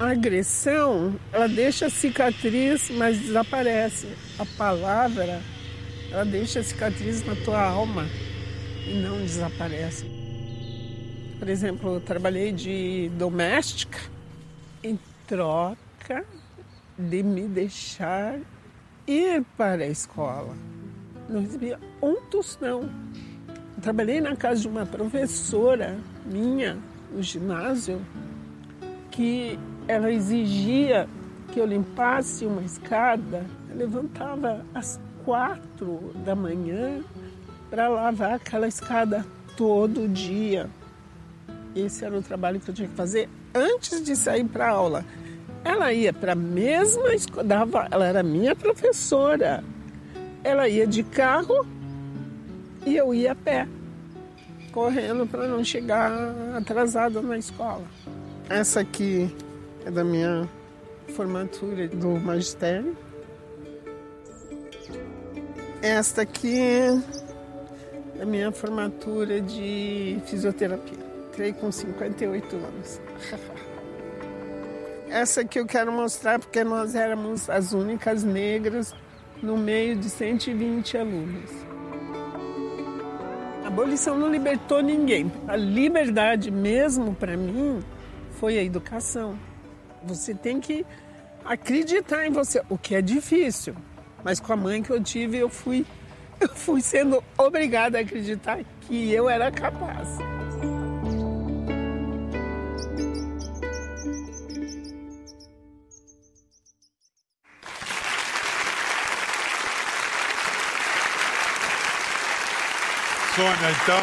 [0.02, 4.08] A agressão, ela deixa cicatriz, mas desaparece.
[4.40, 5.40] A palavra,
[6.12, 8.08] ela deixa cicatriz na tua alma
[8.88, 10.08] e não desaparece.
[11.38, 14.00] Por exemplo, eu trabalhei de doméstica
[14.84, 16.26] em troca
[16.98, 18.40] de me deixar
[19.06, 20.58] ir para a escola.
[21.30, 22.90] Não recebia um tostão.
[23.80, 26.80] Trabalhei na casa de uma professora minha,
[27.14, 28.02] no ginásio,
[29.12, 31.08] que ela exigia
[31.52, 33.46] que eu limpasse uma escada.
[33.70, 37.02] Eu levantava às quatro da manhã
[37.70, 40.70] para lavar aquela escada todo dia.
[41.76, 45.06] Esse era o trabalho que eu tinha que fazer antes de sair para aula.
[45.64, 47.46] Ela ia para a mesma escola,
[47.92, 49.64] ela era minha professora.
[50.44, 51.66] Ela ia de carro
[52.86, 53.68] e eu ia a pé,
[54.72, 56.12] correndo para não chegar
[56.58, 57.84] atrasada na escola.
[58.50, 59.34] Essa aqui
[59.86, 60.48] é da minha
[61.16, 62.96] formatura do magistério.
[65.82, 66.92] Esta aqui é
[68.18, 71.00] da minha formatura de fisioterapia.
[71.30, 73.02] Entrei com 58 anos.
[75.10, 78.94] Essa aqui eu quero mostrar porque nós éramos as únicas negras
[79.42, 81.50] no meio de 120 alunos.
[83.64, 85.32] A abolição não libertou ninguém.
[85.48, 87.84] A liberdade mesmo para mim
[88.40, 89.38] foi a educação.
[90.04, 90.86] Você tem que
[91.46, 93.76] acreditar em você, o que é difícil.
[94.24, 95.86] Mas com a mãe que eu tive, eu fui
[96.40, 100.18] eu fui sendo obrigada a acreditar que eu era capaz.
[113.36, 114.02] Sônia, então,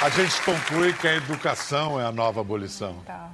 [0.00, 2.94] a gente conclui que a educação é a nova abolição.
[3.04, 3.30] Tá.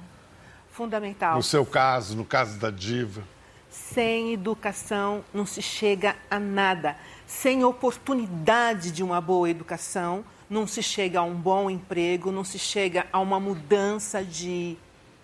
[0.73, 1.35] Fundamental.
[1.35, 3.23] No seu caso, no caso da diva.
[3.69, 6.97] Sem educação não se chega a nada.
[7.27, 12.57] Sem oportunidade de uma boa educação, não se chega a um bom emprego, não se
[12.57, 14.75] chega a uma mudança de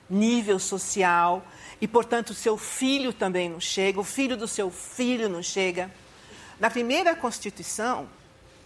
[0.08, 1.44] nível social
[1.82, 5.92] e, portanto, seu filho também não chega, o filho do seu filho não chega.
[6.60, 8.08] Na primeira Constituição,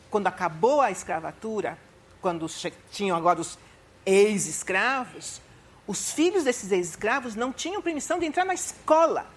[0.10, 1.78] quando acabou a escravatura,
[2.22, 2.46] quando
[2.91, 3.58] tinham agora os
[4.06, 5.41] ex-escravos,
[5.86, 9.28] os filhos desses ex-escravos não tinham permissão de entrar na escola,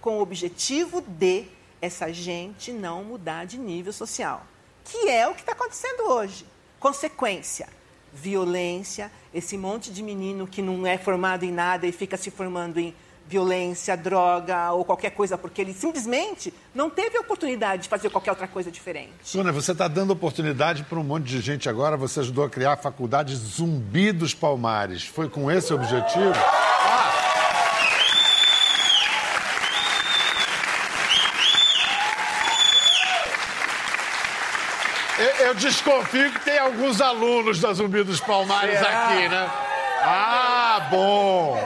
[0.00, 1.46] com o objetivo de
[1.80, 4.44] essa gente não mudar de nível social.
[4.84, 6.44] Que é o que está acontecendo hoje.
[6.80, 7.68] Consequência:
[8.12, 12.78] violência, esse monte de menino que não é formado em nada e fica se formando
[12.78, 12.94] em
[13.28, 18.46] violência, droga ou qualquer coisa, porque ele simplesmente não teve oportunidade de fazer qualquer outra
[18.46, 19.12] coisa diferente.
[19.22, 21.96] Sônia, você está dando oportunidade para um monte de gente agora.
[21.96, 25.04] Você ajudou a criar a faculdade Zumbi dos Palmares.
[25.04, 26.32] Foi com esse objetivo?
[35.18, 39.04] Eu, eu desconfio que tem alguns alunos da Zumbi dos Palmares Será?
[39.06, 39.50] aqui, né?
[40.04, 41.56] Ah, bom!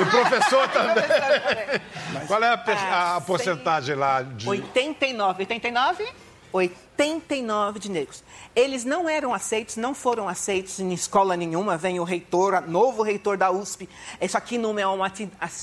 [0.00, 2.26] E o professor também.
[2.26, 4.48] Qual é a, pe- a Ah, porcentagem lá de.
[4.48, 6.08] 89, 89?
[6.52, 8.24] 89 de negros.
[8.56, 11.76] Eles não eram aceitos, não foram aceitos em escola nenhuma.
[11.76, 13.88] Vem o reitor, novo reitor da USP.
[14.20, 15.12] Isso aqui não é uma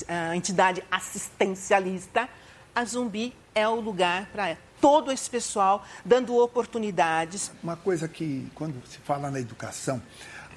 [0.08, 2.28] ah, entidade assistencialista.
[2.74, 7.50] A Zumbi é o lugar para todo esse pessoal, dando oportunidades.
[7.62, 10.00] Uma coisa que, quando se fala na educação,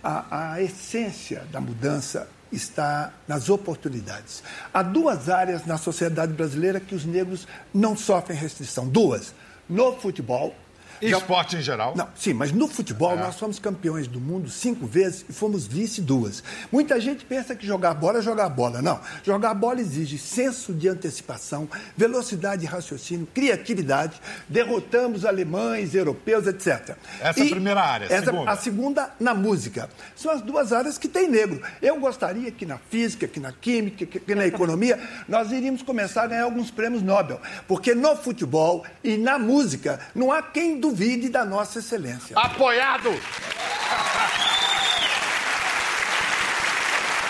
[0.04, 4.44] a, a essência da mudança está nas oportunidades.
[4.74, 8.88] Há duas áreas na sociedade brasileira que os negros não sofrem restrição.
[8.88, 9.34] Duas.
[9.70, 10.56] No futebol.
[11.02, 11.94] E esporte em geral?
[11.96, 16.02] Não, sim, mas no futebol nós fomos campeões do mundo cinco vezes e fomos vice
[16.02, 16.44] duas.
[16.72, 18.82] Muita gente pensa que jogar bola é jogar bola.
[18.82, 19.00] Não.
[19.24, 24.22] Jogar bola exige senso de antecipação, velocidade de raciocínio, criatividade.
[24.48, 26.96] Derrotamos alemães, europeus, etc.
[27.20, 28.06] Essa é a primeira área.
[28.06, 28.52] Essa, Segunda?
[28.52, 29.90] A segunda, na música.
[30.16, 31.62] São as duas áreas que tem negro.
[31.82, 36.24] Eu gostaria que na física, que na química, que, que na economia, nós iríamos começar
[36.24, 37.42] a ganhar alguns prêmios Nobel.
[37.68, 42.38] Porque no futebol e na música, não há quem duvide da nossa excelência.
[42.38, 43.10] Apoiado!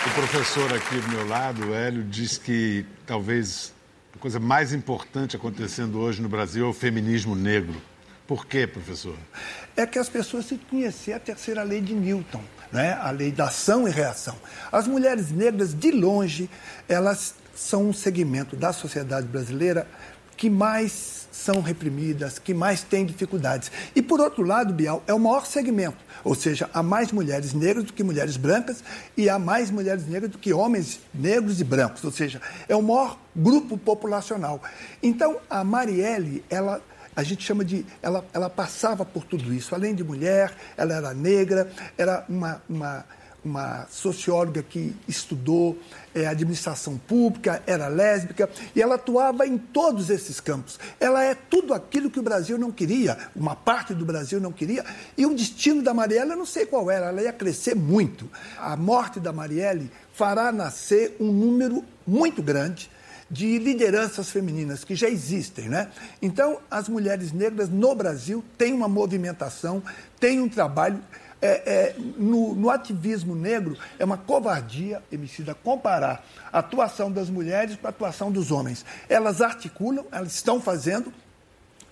[0.04, 3.72] O professor aqui do meu lado, o Hélio, diz que talvez
[4.14, 7.80] a coisa mais importante acontecendo hoje no Brasil é o feminismo negro.
[8.26, 9.16] Por quê, professor?
[9.76, 12.42] é que as pessoas se conhecer a terceira lei de Newton,
[12.72, 12.94] né?
[12.94, 14.36] a lei da ação e reação.
[14.70, 16.50] As mulheres negras, de longe,
[16.88, 19.86] elas são um segmento da sociedade brasileira
[20.36, 23.72] que mais são reprimidas, que mais têm dificuldades.
[23.96, 27.84] E, por outro lado, Bial, é o maior segmento, ou seja, há mais mulheres negras
[27.86, 28.84] do que mulheres brancas
[29.16, 32.82] e há mais mulheres negras do que homens negros e brancos, ou seja, é o
[32.82, 34.62] maior grupo populacional.
[35.02, 36.80] Então, a Marielle, ela
[37.14, 37.84] a gente chama de.
[38.00, 39.74] Ela, ela passava por tudo isso.
[39.74, 43.04] Além de mulher, ela era negra, era uma, uma
[43.44, 45.76] uma socióloga que estudou
[46.14, 50.78] é, administração pública, era lésbica, e ela atuava em todos esses campos.
[51.00, 54.84] Ela é tudo aquilo que o Brasil não queria, uma parte do Brasil não queria,
[55.16, 58.30] e o destino da Marielle eu não sei qual era, ela ia crescer muito.
[58.58, 62.90] A morte da Marielle fará nascer um número muito grande
[63.32, 65.88] de lideranças femininas que já existem, né?
[66.20, 69.82] Então, as mulheres negras no Brasil têm uma movimentação,
[70.20, 71.00] têm um trabalho
[71.42, 77.76] é, é, no, no, ativismo negro é uma covardia, emicida, comparar a atuação das mulheres
[77.76, 78.84] com a atuação dos homens.
[79.08, 81.12] Elas articulam, elas estão fazendo,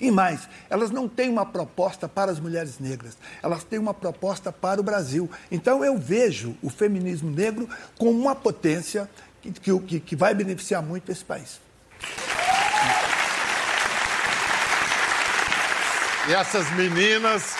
[0.01, 4.53] e mais, elas não têm uma proposta para as mulheres negras, elas têm uma proposta
[4.53, 5.28] para o Brasil.
[5.51, 9.11] Então eu vejo o feminismo negro como uma potência
[9.42, 11.61] que, que, que vai beneficiar muito esse país.
[16.28, 17.57] E essas meninas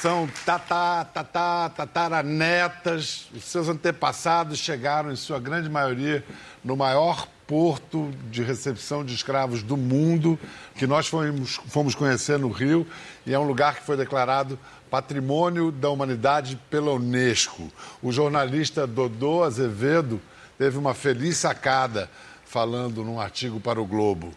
[0.00, 3.28] são tatá, tatá, tataranetas.
[3.34, 6.24] Os seus antepassados chegaram, em sua grande maioria,
[6.64, 10.38] no maior porto de recepção de escravos do mundo,
[10.76, 12.86] que nós fomos, fomos conhecer no Rio,
[13.26, 14.58] e é um lugar que foi declarado
[14.90, 17.70] Patrimônio da Humanidade pela Unesco.
[18.02, 20.20] O jornalista Dodô Azevedo
[20.58, 22.10] teve uma feliz sacada
[22.44, 24.30] falando num artigo para o Globo.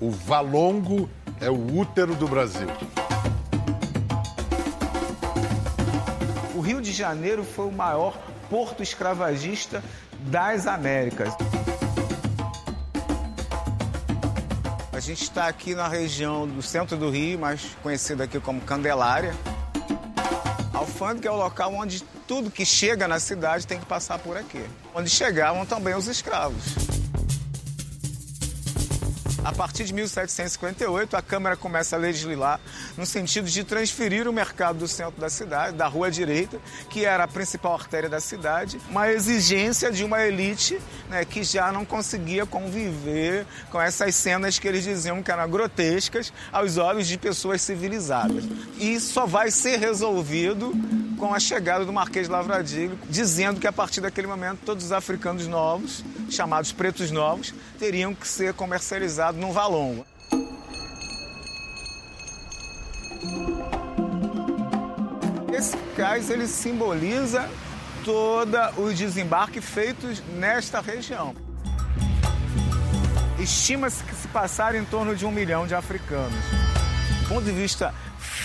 [0.00, 1.08] O Valongo
[1.40, 2.68] é o útero do Brasil.
[6.64, 8.16] Rio de Janeiro foi o maior
[8.48, 9.84] porto escravagista
[10.20, 11.28] das Américas.
[14.90, 19.34] A gente está aqui na região do centro do Rio, mais conhecida aqui como Candelária.
[20.72, 24.34] A alfândega é o local onde tudo que chega na cidade tem que passar por
[24.34, 24.64] aqui.
[24.94, 26.93] Onde chegavam também os escravos.
[29.44, 32.58] A partir de 1758, a Câmara começa a legislar
[32.96, 37.24] no sentido de transferir o mercado do centro da cidade, da rua direita, que era
[37.24, 40.80] a principal artéria da cidade, uma exigência de uma elite
[41.10, 46.32] né, que já não conseguia conviver com essas cenas que eles diziam que eram grotescas
[46.50, 48.44] aos olhos de pessoas civilizadas.
[48.78, 50.72] E só vai ser resolvido
[51.18, 54.92] com a chegada do Marquês de Lavradilho, dizendo que a partir daquele momento todos os
[54.92, 60.04] africanos novos, chamados pretos novos, teriam que ser comercializados num valongo.
[65.52, 67.48] Esse cais ele simboliza
[68.04, 71.34] todo o desembarque feitos nesta região.
[73.38, 76.32] Estima-se que se passaram em torno de um milhão de africanos.
[77.22, 77.94] Do ponto de vista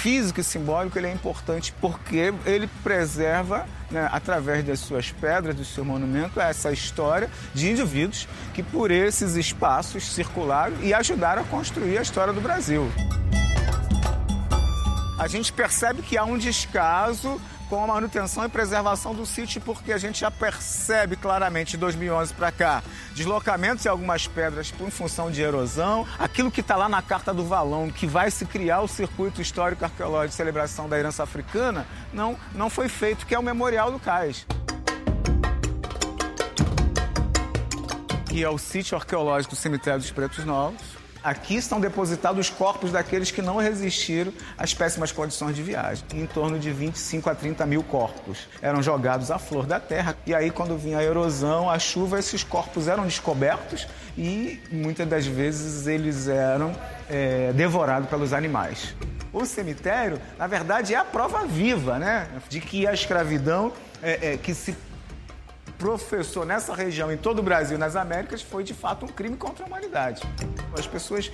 [0.01, 5.65] físico e simbólico, ele é importante porque ele preserva, né, através das suas pedras, do
[5.65, 11.97] seu monumento, essa história de indivíduos que por esses espaços circularam e ajudaram a construir
[11.97, 12.89] a história do Brasil.
[15.19, 17.39] A gente percebe que há um descaso
[17.69, 22.33] com a manutenção e preservação do sítio, porque a gente já percebe claramente de 2011
[22.33, 26.05] para cá deslocamentos em algumas pedras por função de erosão.
[26.17, 29.85] Aquilo que está lá na Carta do Valão, que vai se criar o circuito histórico
[29.85, 33.99] arqueológico de celebração da herança africana, não, não foi feito, que é o Memorial do
[33.99, 34.47] Cais.
[38.27, 42.91] Que é o sítio arqueológico do Cemitério dos Pretos Novos Aqui estão depositados os corpos
[42.91, 46.05] daqueles que não resistiram às péssimas condições de viagem.
[46.13, 50.15] Em torno de 25 a 30 mil corpos eram jogados à flor da terra.
[50.25, 53.85] E aí, quando vinha a erosão, a chuva, esses corpos eram descobertos
[54.17, 56.73] e muitas das vezes eles eram
[57.09, 58.95] é, devorados pelos animais.
[59.31, 64.37] O cemitério, na verdade, é a prova viva, né, de que a escravidão é, é,
[64.37, 64.75] que se
[65.79, 69.63] professor nessa região, em todo o Brasil, nas Américas, foi de fato um crime contra
[69.63, 70.21] a humanidade.
[70.77, 71.31] As pessoas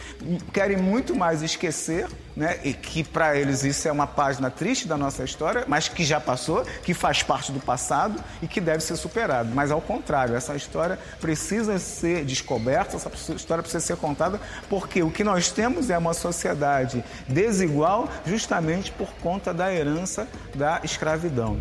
[0.54, 4.96] querem muito mais esquecer, né, e que para eles isso é uma página triste da
[4.96, 8.96] nossa história, mas que já passou, que faz parte do passado e que deve ser
[8.96, 9.50] superado.
[9.54, 14.39] Mas ao contrário, essa história precisa ser descoberta, essa história precisa ser contada,
[14.70, 20.82] porque o que nós temos é uma sociedade desigual justamente por conta da herança da
[20.84, 21.60] escravidão.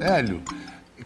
[0.00, 0.42] Hélio,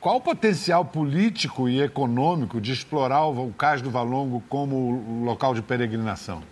[0.06, 5.60] qual o potencial político e econômico de explorar o Cais do Valongo como local de
[5.60, 6.44] peregrinação?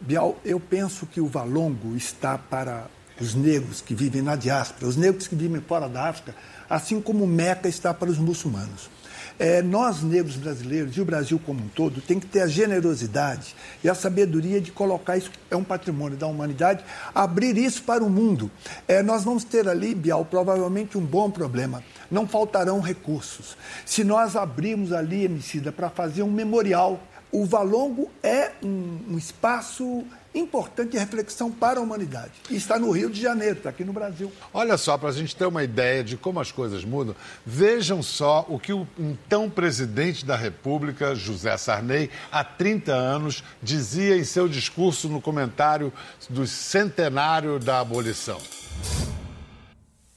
[0.00, 2.88] Bial, eu penso que o Valongo está para
[3.20, 6.34] os negros que vivem na diáspora, os negros que vivem fora da África,
[6.68, 8.90] assim como Meca está para os muçulmanos.
[9.38, 13.54] É, nós, negros brasileiros, e o Brasil como um todo, tem que ter a generosidade
[13.84, 16.84] e a sabedoria de colocar isso, é um patrimônio da humanidade,
[17.14, 18.50] abrir isso para o mundo.
[18.88, 21.82] É, nós vamos ter ali, Bial, provavelmente um bom problema.
[22.10, 23.56] Não faltarão recursos.
[23.84, 30.04] Se nós abrirmos ali, Emicida, para fazer um memorial, o Valongo é um, um espaço
[30.38, 32.32] importante de reflexão para a humanidade.
[32.50, 34.32] E está no Rio de Janeiro, está aqui no Brasil.
[34.52, 38.44] Olha só, para a gente ter uma ideia de como as coisas mudam, vejam só
[38.48, 44.48] o que o então presidente da República, José Sarney, há 30 anos, dizia em seu
[44.48, 45.92] discurso no comentário
[46.28, 48.40] do centenário da abolição.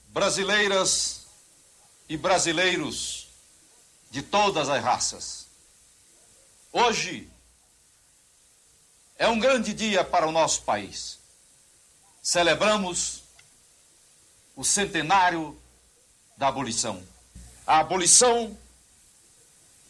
[0.08, 1.26] Brasileiras
[2.08, 3.28] e brasileiros
[4.10, 5.46] de todas as raças.
[6.72, 7.29] Hoje,
[9.20, 11.18] é um grande dia para o nosso país.
[12.22, 13.22] Celebramos
[14.56, 15.60] o centenário
[16.38, 17.02] da abolição.
[17.66, 18.56] A abolição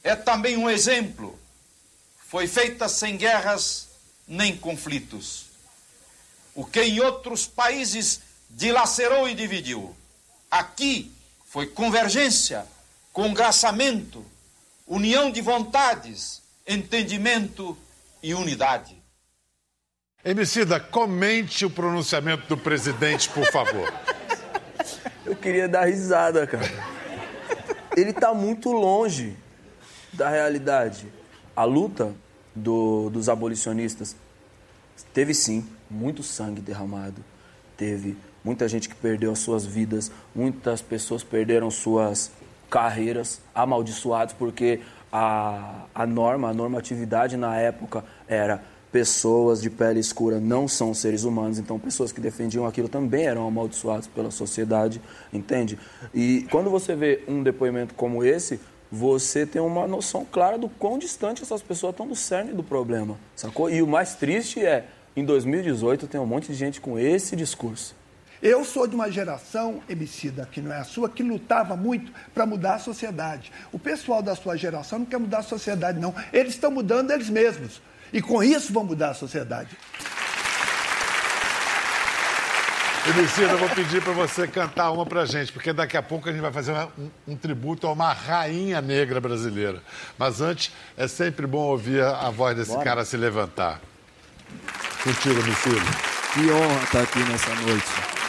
[0.02, 1.38] é também um exemplo.
[2.26, 3.90] Foi feita sem guerras
[4.26, 5.46] nem conflitos.
[6.52, 9.96] O que em outros países dilacerou e dividiu.
[10.50, 11.14] Aqui
[11.46, 12.66] foi convergência,
[13.12, 14.26] congraçamento,
[14.88, 17.78] união de vontades, entendimento
[18.20, 18.99] e unidade.
[20.22, 23.90] Emicida, comente o pronunciamento do presidente, por favor.
[25.24, 26.70] Eu queria dar risada, cara.
[27.96, 29.34] Ele está muito longe
[30.12, 31.06] da realidade.
[31.56, 32.14] A luta
[32.54, 34.14] do, dos abolicionistas
[35.14, 37.24] teve sim muito sangue derramado,
[37.74, 38.14] teve
[38.44, 42.30] muita gente que perdeu as suas vidas, muitas pessoas perderam suas
[42.68, 50.40] carreiras amaldiçoadas porque a, a norma, a normatividade na época era pessoas de pele escura
[50.40, 55.00] não são seres humanos, então pessoas que defendiam aquilo também eram amaldiçoadas pela sociedade,
[55.32, 55.78] entende?
[56.14, 58.60] E quando você vê um depoimento como esse,
[58.90, 63.16] você tem uma noção clara do quão distante essas pessoas estão do cerne do problema,
[63.36, 63.70] sacou?
[63.70, 67.94] E o mais triste é, em 2018 tem um monte de gente com esse discurso.
[68.42, 72.46] Eu sou de uma geração, Emicida, que não é a sua, que lutava muito para
[72.46, 73.52] mudar a sociedade.
[73.70, 76.14] O pessoal da sua geração não quer mudar a sociedade, não.
[76.32, 77.82] Eles estão mudando eles mesmos.
[78.12, 79.76] E com isso vão mudar a sociedade.
[83.08, 86.32] Emicida, eu vou pedir para você cantar uma para gente, porque daqui a pouco a
[86.32, 89.82] gente vai fazer um, um, tributo a uma rainha negra brasileira.
[90.18, 92.84] Mas antes, é sempre bom ouvir a voz desse Bora.
[92.84, 93.80] cara se levantar.
[95.02, 95.80] Contigo, Emicida.
[96.34, 98.20] Que honra estar aqui nessa noite.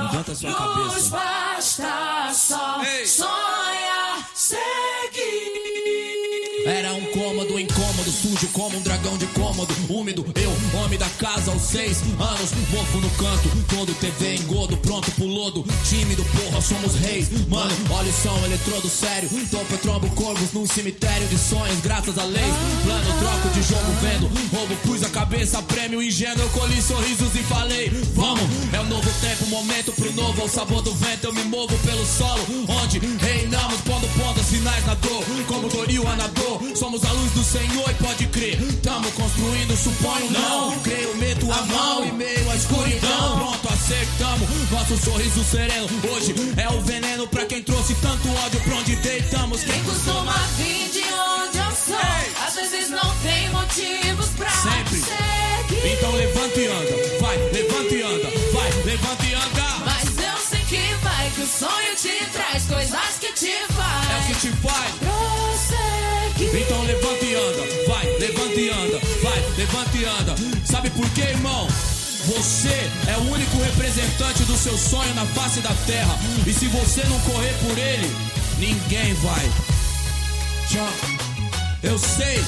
[0.00, 1.10] Levanta a sua cabeça.
[1.10, 3.06] basta só Ei.
[3.06, 4.91] sonha seguir.
[6.64, 7.04] Era um
[8.02, 10.24] cômodo sujo como um dragão de cômodo, úmido.
[10.34, 15.26] Eu, homem da casa aos seis anos, mofo no canto, todo TV engodo, pronto pro
[15.26, 15.64] lodo.
[15.88, 17.28] Tímido, porra, somos reis.
[17.48, 19.28] Mano, olha o som, eletrodo sério.
[19.50, 22.54] Topo, trombo corvos num cemitério de sonhos, graças a leis.
[22.82, 24.26] Plano, troco de jogo, vendo.
[24.56, 26.42] Roubo, pus a cabeça, prêmio ingênuo.
[26.42, 28.42] Eu colhi sorrisos e falei, vamos.
[28.72, 30.42] É o um novo tempo, momento pro novo.
[30.42, 32.42] Ao sabor do vento, eu me movo pelo solo.
[32.82, 35.24] Onde reinamos, pondo pontas finais na dor.
[35.46, 36.60] Como Doril, Anador.
[36.74, 38.58] Somos a luz do Senhor e pode crer.
[38.82, 40.78] Tamo construindo, suponho não.
[40.80, 43.38] Creio, meto a mão e meio à escuridão.
[43.38, 44.48] Pronto, acertamos.
[44.70, 49.62] Nosso sorriso sereno hoje é o veneno pra quem trouxe tanto ódio pra onde deitamos.
[49.62, 52.32] Quem costuma vir de onde eu sou, Ei.
[52.46, 54.98] às vezes não tem motivos pra Sempre.
[54.98, 55.96] seguir.
[55.98, 59.62] Então levanta e anda, vai, levanta e anda, vai, levanta e anda.
[59.84, 64.10] Mas eu sei que vai, que o sonho te traz coisas que te faz.
[64.10, 64.92] É o que te faz.
[65.00, 66.62] Prosseguir.
[66.62, 67.81] Então levanta e anda, vai,
[68.62, 70.34] e anda, vai, levanta e anda.
[70.64, 71.66] Sabe por quê, irmão?
[72.26, 76.16] Você é o único representante do seu sonho na face da terra.
[76.46, 78.08] E se você não correr por ele,
[78.58, 79.50] ninguém vai.
[80.68, 80.88] Tchau.
[81.82, 82.44] Eu sei,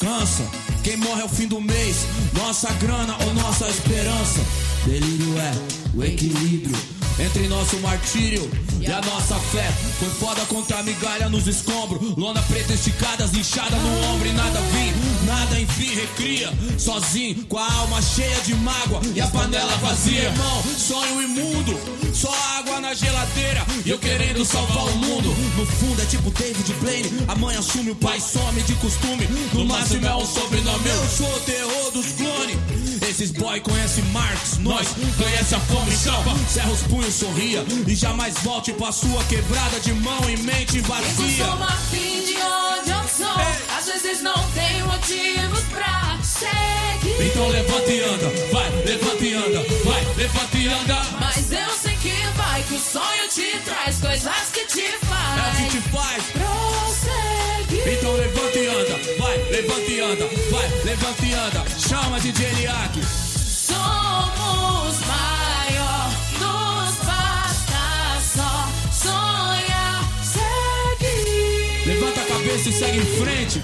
[0.00, 0.44] cansa.
[0.82, 2.06] Quem morre é o fim do mês.
[2.32, 4.40] Nossa grana ou nossa esperança.
[4.86, 5.52] Delírio é
[5.94, 8.48] o equilíbrio entre nosso martírio
[8.80, 9.70] e a nossa fé.
[9.98, 12.16] Foi foda contra a migalha nos escombros.
[12.16, 15.26] Lona preta esticada, inchada no ombro e nada vim.
[15.26, 16.52] Nada enfim recria.
[16.78, 20.24] Sozinho, com a alma cheia de mágoa e a panela vazia.
[20.24, 21.78] Irmão, sonho imundo.
[22.14, 23.66] Só água na geladeira.
[23.84, 25.34] E eu querendo salvar o mundo.
[25.56, 27.24] No fundo é tipo David Blaine.
[27.28, 29.26] A mãe assume, o pai some de costume.
[29.52, 30.88] No máximo é um sobrenome.
[30.88, 32.97] Eu sou o terror dos clones.
[33.08, 35.90] Esses boy conhecem Marx, nós conhece a fome.
[35.90, 37.64] Escapa, cerra os punhos, sorria.
[37.86, 41.44] E jamais volte pra sua quebrada de mão e mente vazia.
[41.44, 41.56] Eu sou
[41.90, 43.40] fim de onde eu sou.
[43.40, 43.78] Ei.
[43.78, 47.30] Às vezes não tem motivos pra seguir.
[47.30, 51.02] Então levanta e anda, vai, levanta e anda, vai, levanta e anda.
[51.18, 53.58] Mas eu sei que vai, que o sonho te
[54.00, 56.27] coisas que te É o faz que te faz.
[59.60, 61.64] Levanta e anda, vai, levanta e anda.
[61.78, 63.00] Chama de Eliac.
[63.02, 71.86] Somos maior, nos basta só sonhar, seguir.
[71.86, 73.62] Levanta a cabeça e segue em frente.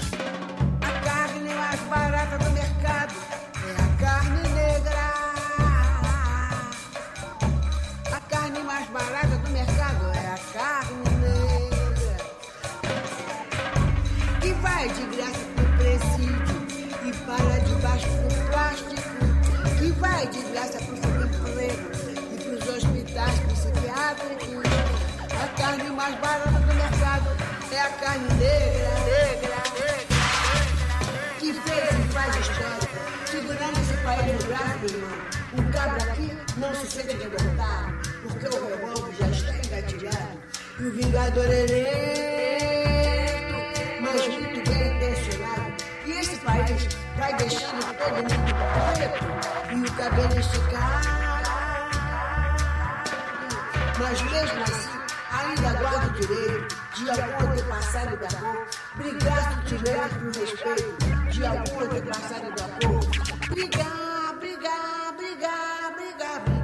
[20.25, 21.91] Vai de graça pro subemprego
[22.33, 24.65] e pros hospitais psiquiátricos.
[25.31, 27.29] A carne mais barata do mercado
[27.71, 30.15] é a carne negra, negra, negra
[31.39, 32.89] que fez e faz história,
[33.25, 34.31] segurando esse país no
[34.89, 35.17] irmão.
[35.53, 40.39] O cabra aqui não se sente derrotado, porque o revólver já está engatilhado.
[40.79, 43.55] E o vingador é lento,
[44.01, 45.73] mas muito bem intencionado.
[46.05, 48.55] E esse país vai deixando todo mundo
[48.93, 49.25] preto
[49.71, 51.25] e o cabelo esticado.
[53.97, 54.99] Mas mesmo assim,
[55.31, 61.45] ainda guardo o direito de algum antepassado da cor brigar se tiver por respeito de
[61.45, 63.49] algum antepassado da cor.
[63.49, 66.54] Brigar, brigar, brigar, brigar, brigar.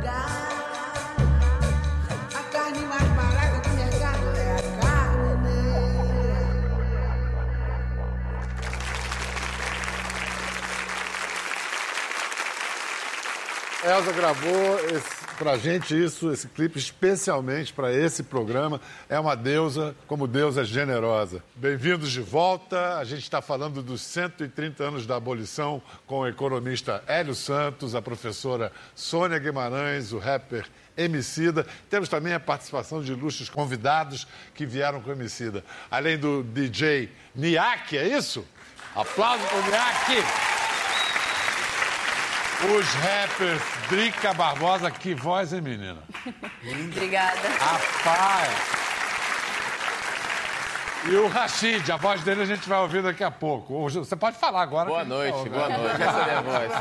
[14.02, 18.82] Elza gravou esse, pra gente isso, esse clipe, especialmente para esse programa.
[19.08, 21.44] É uma deusa, como deusa generosa.
[21.56, 22.98] Bem-vindos de volta.
[22.98, 28.02] A gente está falando dos 130 anos da abolição com o economista Hélio Santos, a
[28.02, 30.66] professora Sônia Guimarães, o rapper
[30.98, 31.68] Emicida.
[31.88, 35.64] Temos também a participação de ilustres convidados que vieram com Emicida.
[35.92, 38.44] Além do DJ Niak, é isso?
[38.96, 40.61] Aplausos para o Niak!
[42.64, 45.98] Os rappers Drica Barbosa, que voz, hein, menina?
[46.96, 47.40] Obrigada.
[47.60, 48.82] Rapaz!
[51.10, 53.74] E o Rashid, a voz dele a gente vai ouvir daqui a pouco.
[53.74, 54.88] Hoje- Você pode falar agora.
[54.88, 56.02] Boa noite, tá boa noite.
[56.04, 56.72] Essa é a minha voz.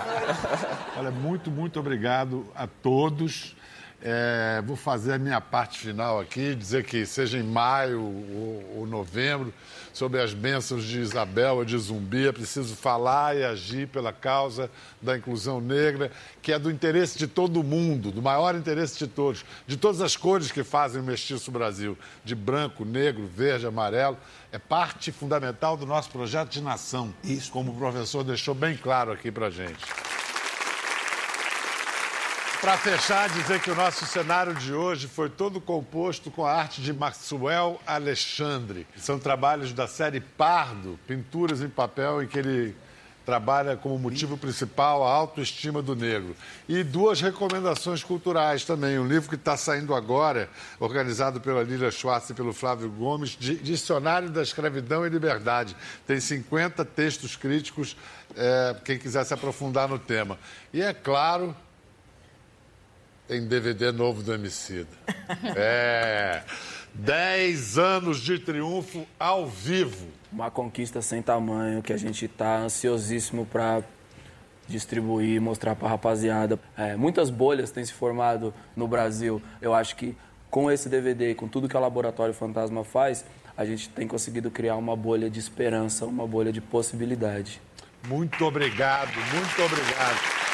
[0.99, 3.57] Olha, muito, muito obrigado a todos.
[4.03, 8.87] É, vou fazer a minha parte final aqui, dizer que seja em maio ou, ou
[8.87, 9.53] novembro,
[9.93, 14.71] sobre as bênçãos de Isabel ou de Zumbi, é preciso falar e agir pela causa
[15.01, 16.11] da inclusão negra,
[16.43, 20.17] que é do interesse de todo mundo, do maior interesse de todos, de todas as
[20.17, 24.17] cores que fazem o mestiço Brasil, de branco, negro, verde, amarelo,
[24.53, 27.51] é parte fundamental do nosso projeto de nação, Isso.
[27.51, 29.79] como o professor deixou bem claro aqui para gente.
[32.61, 36.83] Para fechar, dizer que o nosso cenário de hoje foi todo composto com a arte
[36.83, 38.87] de Maxwell Alexandre.
[38.99, 42.77] São trabalhos da série Pardo, pinturas em papel, em que ele
[43.25, 46.37] trabalha como motivo principal a autoestima do negro.
[46.69, 48.99] E duas recomendações culturais também.
[48.99, 50.49] Um livro que está saindo agora,
[50.79, 55.75] organizado pela Lília Schwartz e pelo Flávio Gomes, Di- Dicionário da Escravidão e Liberdade.
[56.07, 57.97] Tem 50 textos críticos,
[58.37, 60.39] eh, quem quiser se aprofundar no tema.
[60.75, 61.55] E é claro,
[63.31, 64.89] tem DVD novo do Emicida.
[65.57, 66.43] É.
[66.93, 70.09] 10 anos de triunfo ao vivo.
[70.33, 73.85] Uma conquista sem tamanho que a gente tá ansiosíssimo para
[74.67, 76.59] distribuir, mostrar para rapaziada.
[76.77, 79.41] É, muitas bolhas têm se formado no Brasil.
[79.63, 80.17] Eu acho que
[80.51, 83.25] com esse DVD, com tudo que o Laboratório Fantasma faz,
[83.57, 87.63] a gente tem conseguido criar uma bolha de esperança, uma bolha de possibilidade.
[88.09, 90.50] Muito obrigado, muito obrigado.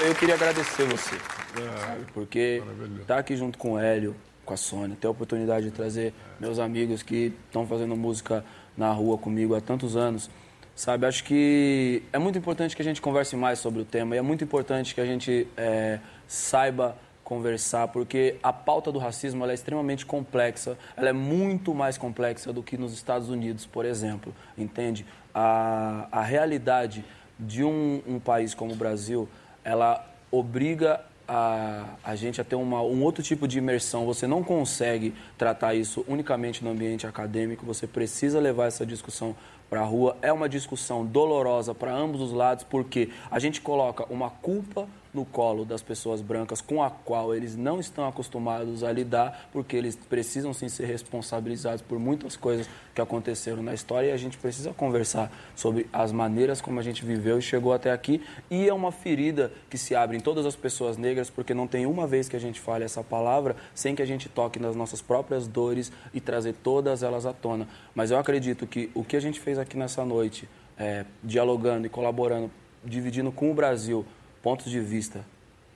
[0.00, 2.04] Eu queria agradecer você, sabe?
[2.14, 2.62] porque
[3.00, 6.60] estar aqui junto com o Hélio, com a Sônia, ter a oportunidade de trazer meus
[6.60, 8.44] amigos que estão fazendo música
[8.76, 10.30] na rua comigo há tantos anos,
[10.76, 11.04] sabe?
[11.04, 14.22] Acho que é muito importante que a gente converse mais sobre o tema e é
[14.22, 20.06] muito importante que a gente é, saiba conversar, porque a pauta do racismo é extremamente
[20.06, 25.04] complexa, ela é muito mais complexa do que nos Estados Unidos, por exemplo, entende?
[25.34, 27.04] A, a realidade
[27.38, 29.28] de um, um país como o Brasil,
[29.68, 30.02] ela
[30.32, 34.06] obriga a, a gente a ter uma, um outro tipo de imersão.
[34.06, 39.36] Você não consegue tratar isso unicamente no ambiente acadêmico, você precisa levar essa discussão
[39.68, 40.16] para a rua.
[40.22, 44.88] É uma discussão dolorosa para ambos os lados, porque a gente coloca uma culpa
[45.18, 49.76] no colo das pessoas brancas com a qual eles não estão acostumados a lidar, porque
[49.76, 54.38] eles precisam sim ser responsabilizados por muitas coisas que aconteceram na história e a gente
[54.38, 58.22] precisa conversar sobre as maneiras como a gente viveu e chegou até aqui.
[58.48, 61.84] E é uma ferida que se abre em todas as pessoas negras, porque não tem
[61.84, 65.02] uma vez que a gente fale essa palavra sem que a gente toque nas nossas
[65.02, 67.66] próprias dores e trazer todas elas à tona.
[67.92, 70.48] Mas eu acredito que o que a gente fez aqui nessa noite,
[70.78, 72.48] é, dialogando e colaborando,
[72.84, 74.06] dividindo com o Brasil
[74.42, 75.24] pontos de vista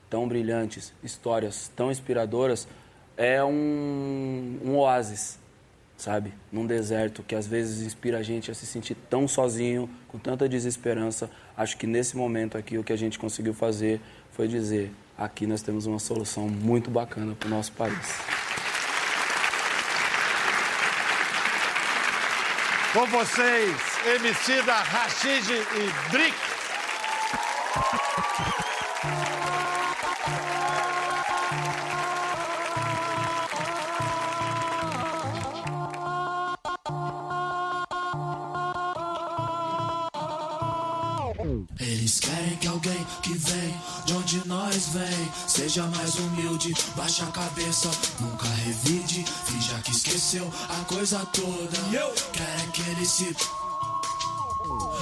[0.09, 2.67] tão brilhantes, histórias tão inspiradoras,
[3.17, 5.39] é um, um oásis,
[5.97, 6.33] sabe?
[6.51, 10.47] Num deserto que às vezes inspira a gente a se sentir tão sozinho, com tanta
[10.47, 11.29] desesperança.
[11.57, 13.99] Acho que nesse momento aqui o que a gente conseguiu fazer
[14.31, 18.19] foi dizer: aqui nós temos uma solução muito bacana para o nosso país.
[22.93, 23.75] Com vocês,
[24.15, 26.62] Emicida, Rashid e Drick.
[46.95, 47.89] Baixa a cabeça,
[48.19, 51.77] nunca revide, finja que esqueceu a coisa toda.
[52.31, 53.35] Querem que ele se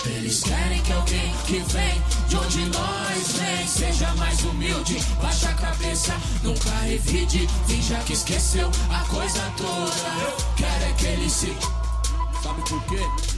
[0.06, 5.54] eles querem que alguém que vem de onde nós vem seja mais humilde, baixa a
[5.54, 10.34] cabeça, nunca revide, finja que esqueceu a coisa toda.
[10.58, 11.56] Querem que ele se.
[12.42, 13.32] Sabe por quê?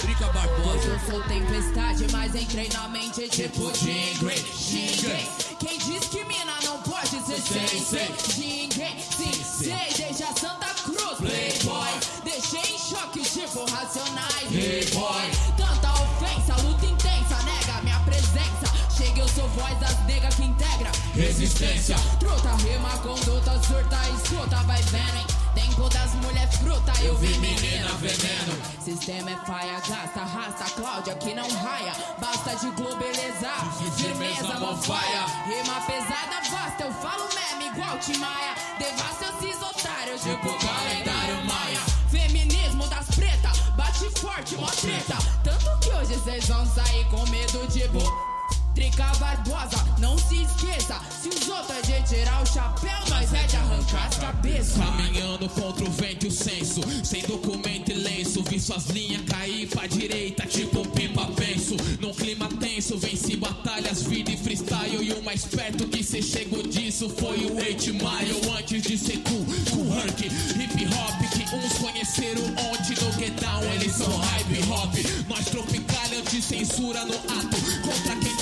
[0.00, 0.88] Drica Barbosa.
[0.88, 4.34] Eu sou tempestade, mas entrei na mente tipo Jingle.
[4.34, 5.56] Jingle.
[5.60, 8.96] Quem diz que mina não pode ser sem sem Jingle.
[9.16, 11.18] Sim, sei, desde a Santa Cruz.
[11.18, 11.92] Playboy.
[12.24, 14.48] Deixei em choque tipo racionais.
[14.48, 15.30] Playboy.
[15.56, 18.66] Tanta ofensa, luta intensa, nega minha presença.
[18.96, 20.90] Chega, eu sou voz das negas que integra.
[21.14, 21.96] Resistência.
[22.18, 25.35] Truta, rima, conduta, surta, escuta, vai vendo, hein?
[25.76, 28.82] Tempo das mulher fruta, eu vi menina veneno.
[28.82, 31.92] Sistema é faia, gasta, arrasta, Cláudia que não raia.
[32.18, 33.60] Basta de globelezar,
[33.94, 35.26] firmeza, mofaia.
[35.44, 38.54] Rima pesada, vasta, eu falo meme igual Timaya.
[38.78, 41.80] Devasta esses otários, tipo calendário maia.
[42.10, 45.18] Feminismo das pretas, bate forte, mó treta.
[45.44, 48.36] Tanto que hoje vocês vão sair com medo de bo...
[48.76, 51.00] Trica Barbosa, não se esqueça.
[51.20, 54.76] Se os outros é de tirar o chapéu, nós é de arrancar as cabeças.
[54.76, 59.68] Caminhando contra o vento e o senso Sem documento e lenço Vi suas linhas cair
[59.68, 65.22] pra direita Tipo pipa penso Num clima tenso Venci batalhas, vida e freestyle E o
[65.22, 69.86] mais perto que cê chegou disso Foi o 8 Mile Antes de ser cool, cool
[70.06, 74.94] Hip hop que uns conheceram ontem No Get Down Eles são hype hop
[75.28, 78.35] Nós tropicalha anti-censura no ato Contra quem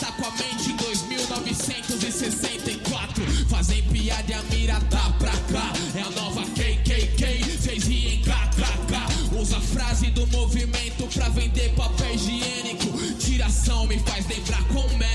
[1.40, 5.72] 1964 Fazem piada e a mira tá pra cá.
[5.94, 9.38] É a nova KKK, fez rir em KKK.
[9.40, 12.86] Usa a frase do movimento pra vender papel higiênico.
[13.18, 15.13] Tiração me faz lembrar como é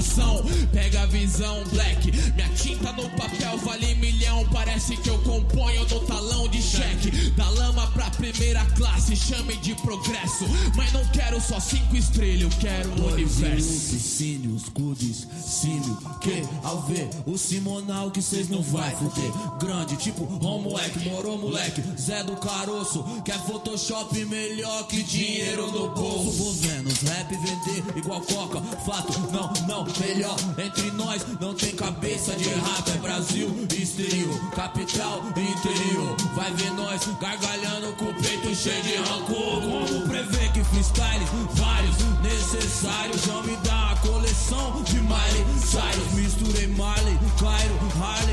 [0.00, 0.42] os são
[0.72, 2.10] Pega a visão black.
[2.34, 4.44] Minha tinta no papel vale milhão.
[4.52, 7.10] Parece que eu componho no talão de cheque.
[7.30, 10.44] Da lama pra primeira classe Chame de progresso.
[10.76, 13.90] Mas não quero só cinco estrelas Eu quero o universo.
[13.90, 19.32] Piscínios, goodies, símio Que ao ver o Simonal que cês não vai fuder.
[19.58, 21.82] Grande, tipo homoleque, morou moleque.
[22.00, 26.30] Zé do Caroço, quer Photoshop melhor que dinheiro no bolso.
[26.30, 28.60] Vou vendo os rap vender igual coca.
[28.84, 30.36] Fato, não, não, melhor.
[30.58, 36.16] Entre nós não tem cabeça de rap É Brasil, exterior, capital, interior.
[36.34, 39.60] Vai ver nós gargalhando com o peito cheio de rancor.
[39.60, 41.24] Como prever que freestyle,
[41.54, 43.24] vários necessários?
[43.26, 46.12] Vão me dar a coleção de Miley Cyrus.
[46.14, 48.29] Misturei Marley, Cairo, Harley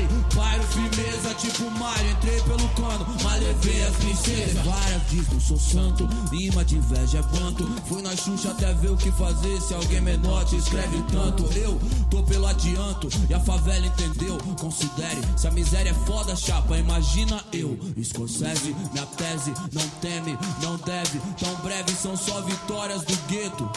[0.68, 4.64] firmeza tipo Mario Entrei pelo cano, mas levei as princesas.
[4.64, 7.68] Várias diz não sou santo, rima de inveja é banto.
[7.86, 11.44] Fui na Xuxa até ver o que fazer Se alguém menor te escreve tanto.
[11.58, 11.78] Eu
[12.10, 14.38] tô pelo adianto e a favela entendeu.
[14.60, 20.76] Considere, se a miséria é foda, chapa Imagina eu, Scorsese, minha tese Não teme, não
[20.76, 21.20] deve.
[21.38, 23.70] Tão breve são só vitórias do gueto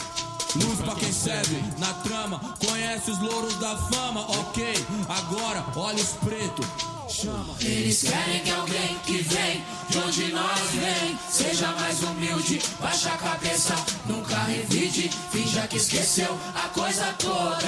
[0.54, 4.74] Luz pra quem serve na trama, conhece os louros da fama, ok.
[5.08, 6.62] Agora, olhos preto,
[7.08, 7.54] chama.
[7.58, 13.16] Eles querem que alguém que vem de onde nós vem seja mais humilde, baixa a
[13.16, 13.74] cabeça,
[14.04, 17.66] nunca revide, finja que esqueceu a coisa toda.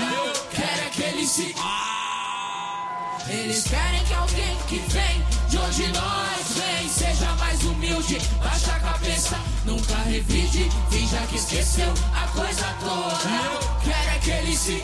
[0.51, 1.55] Quer é que ele se.
[3.29, 8.81] Eles querem que alguém que vem de onde nós vem seja mais humilde, baixa a
[8.81, 13.31] cabeça, nunca revide, finja que esqueceu a coisa toda.
[13.31, 14.83] Eu quero é que ele se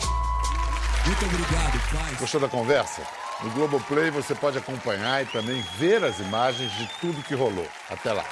[1.05, 2.15] Muito obrigado, pai.
[2.19, 3.01] Gostou da conversa?
[3.43, 7.67] No Globoplay você pode acompanhar e também ver as imagens de tudo que rolou.
[7.89, 8.25] Até lá.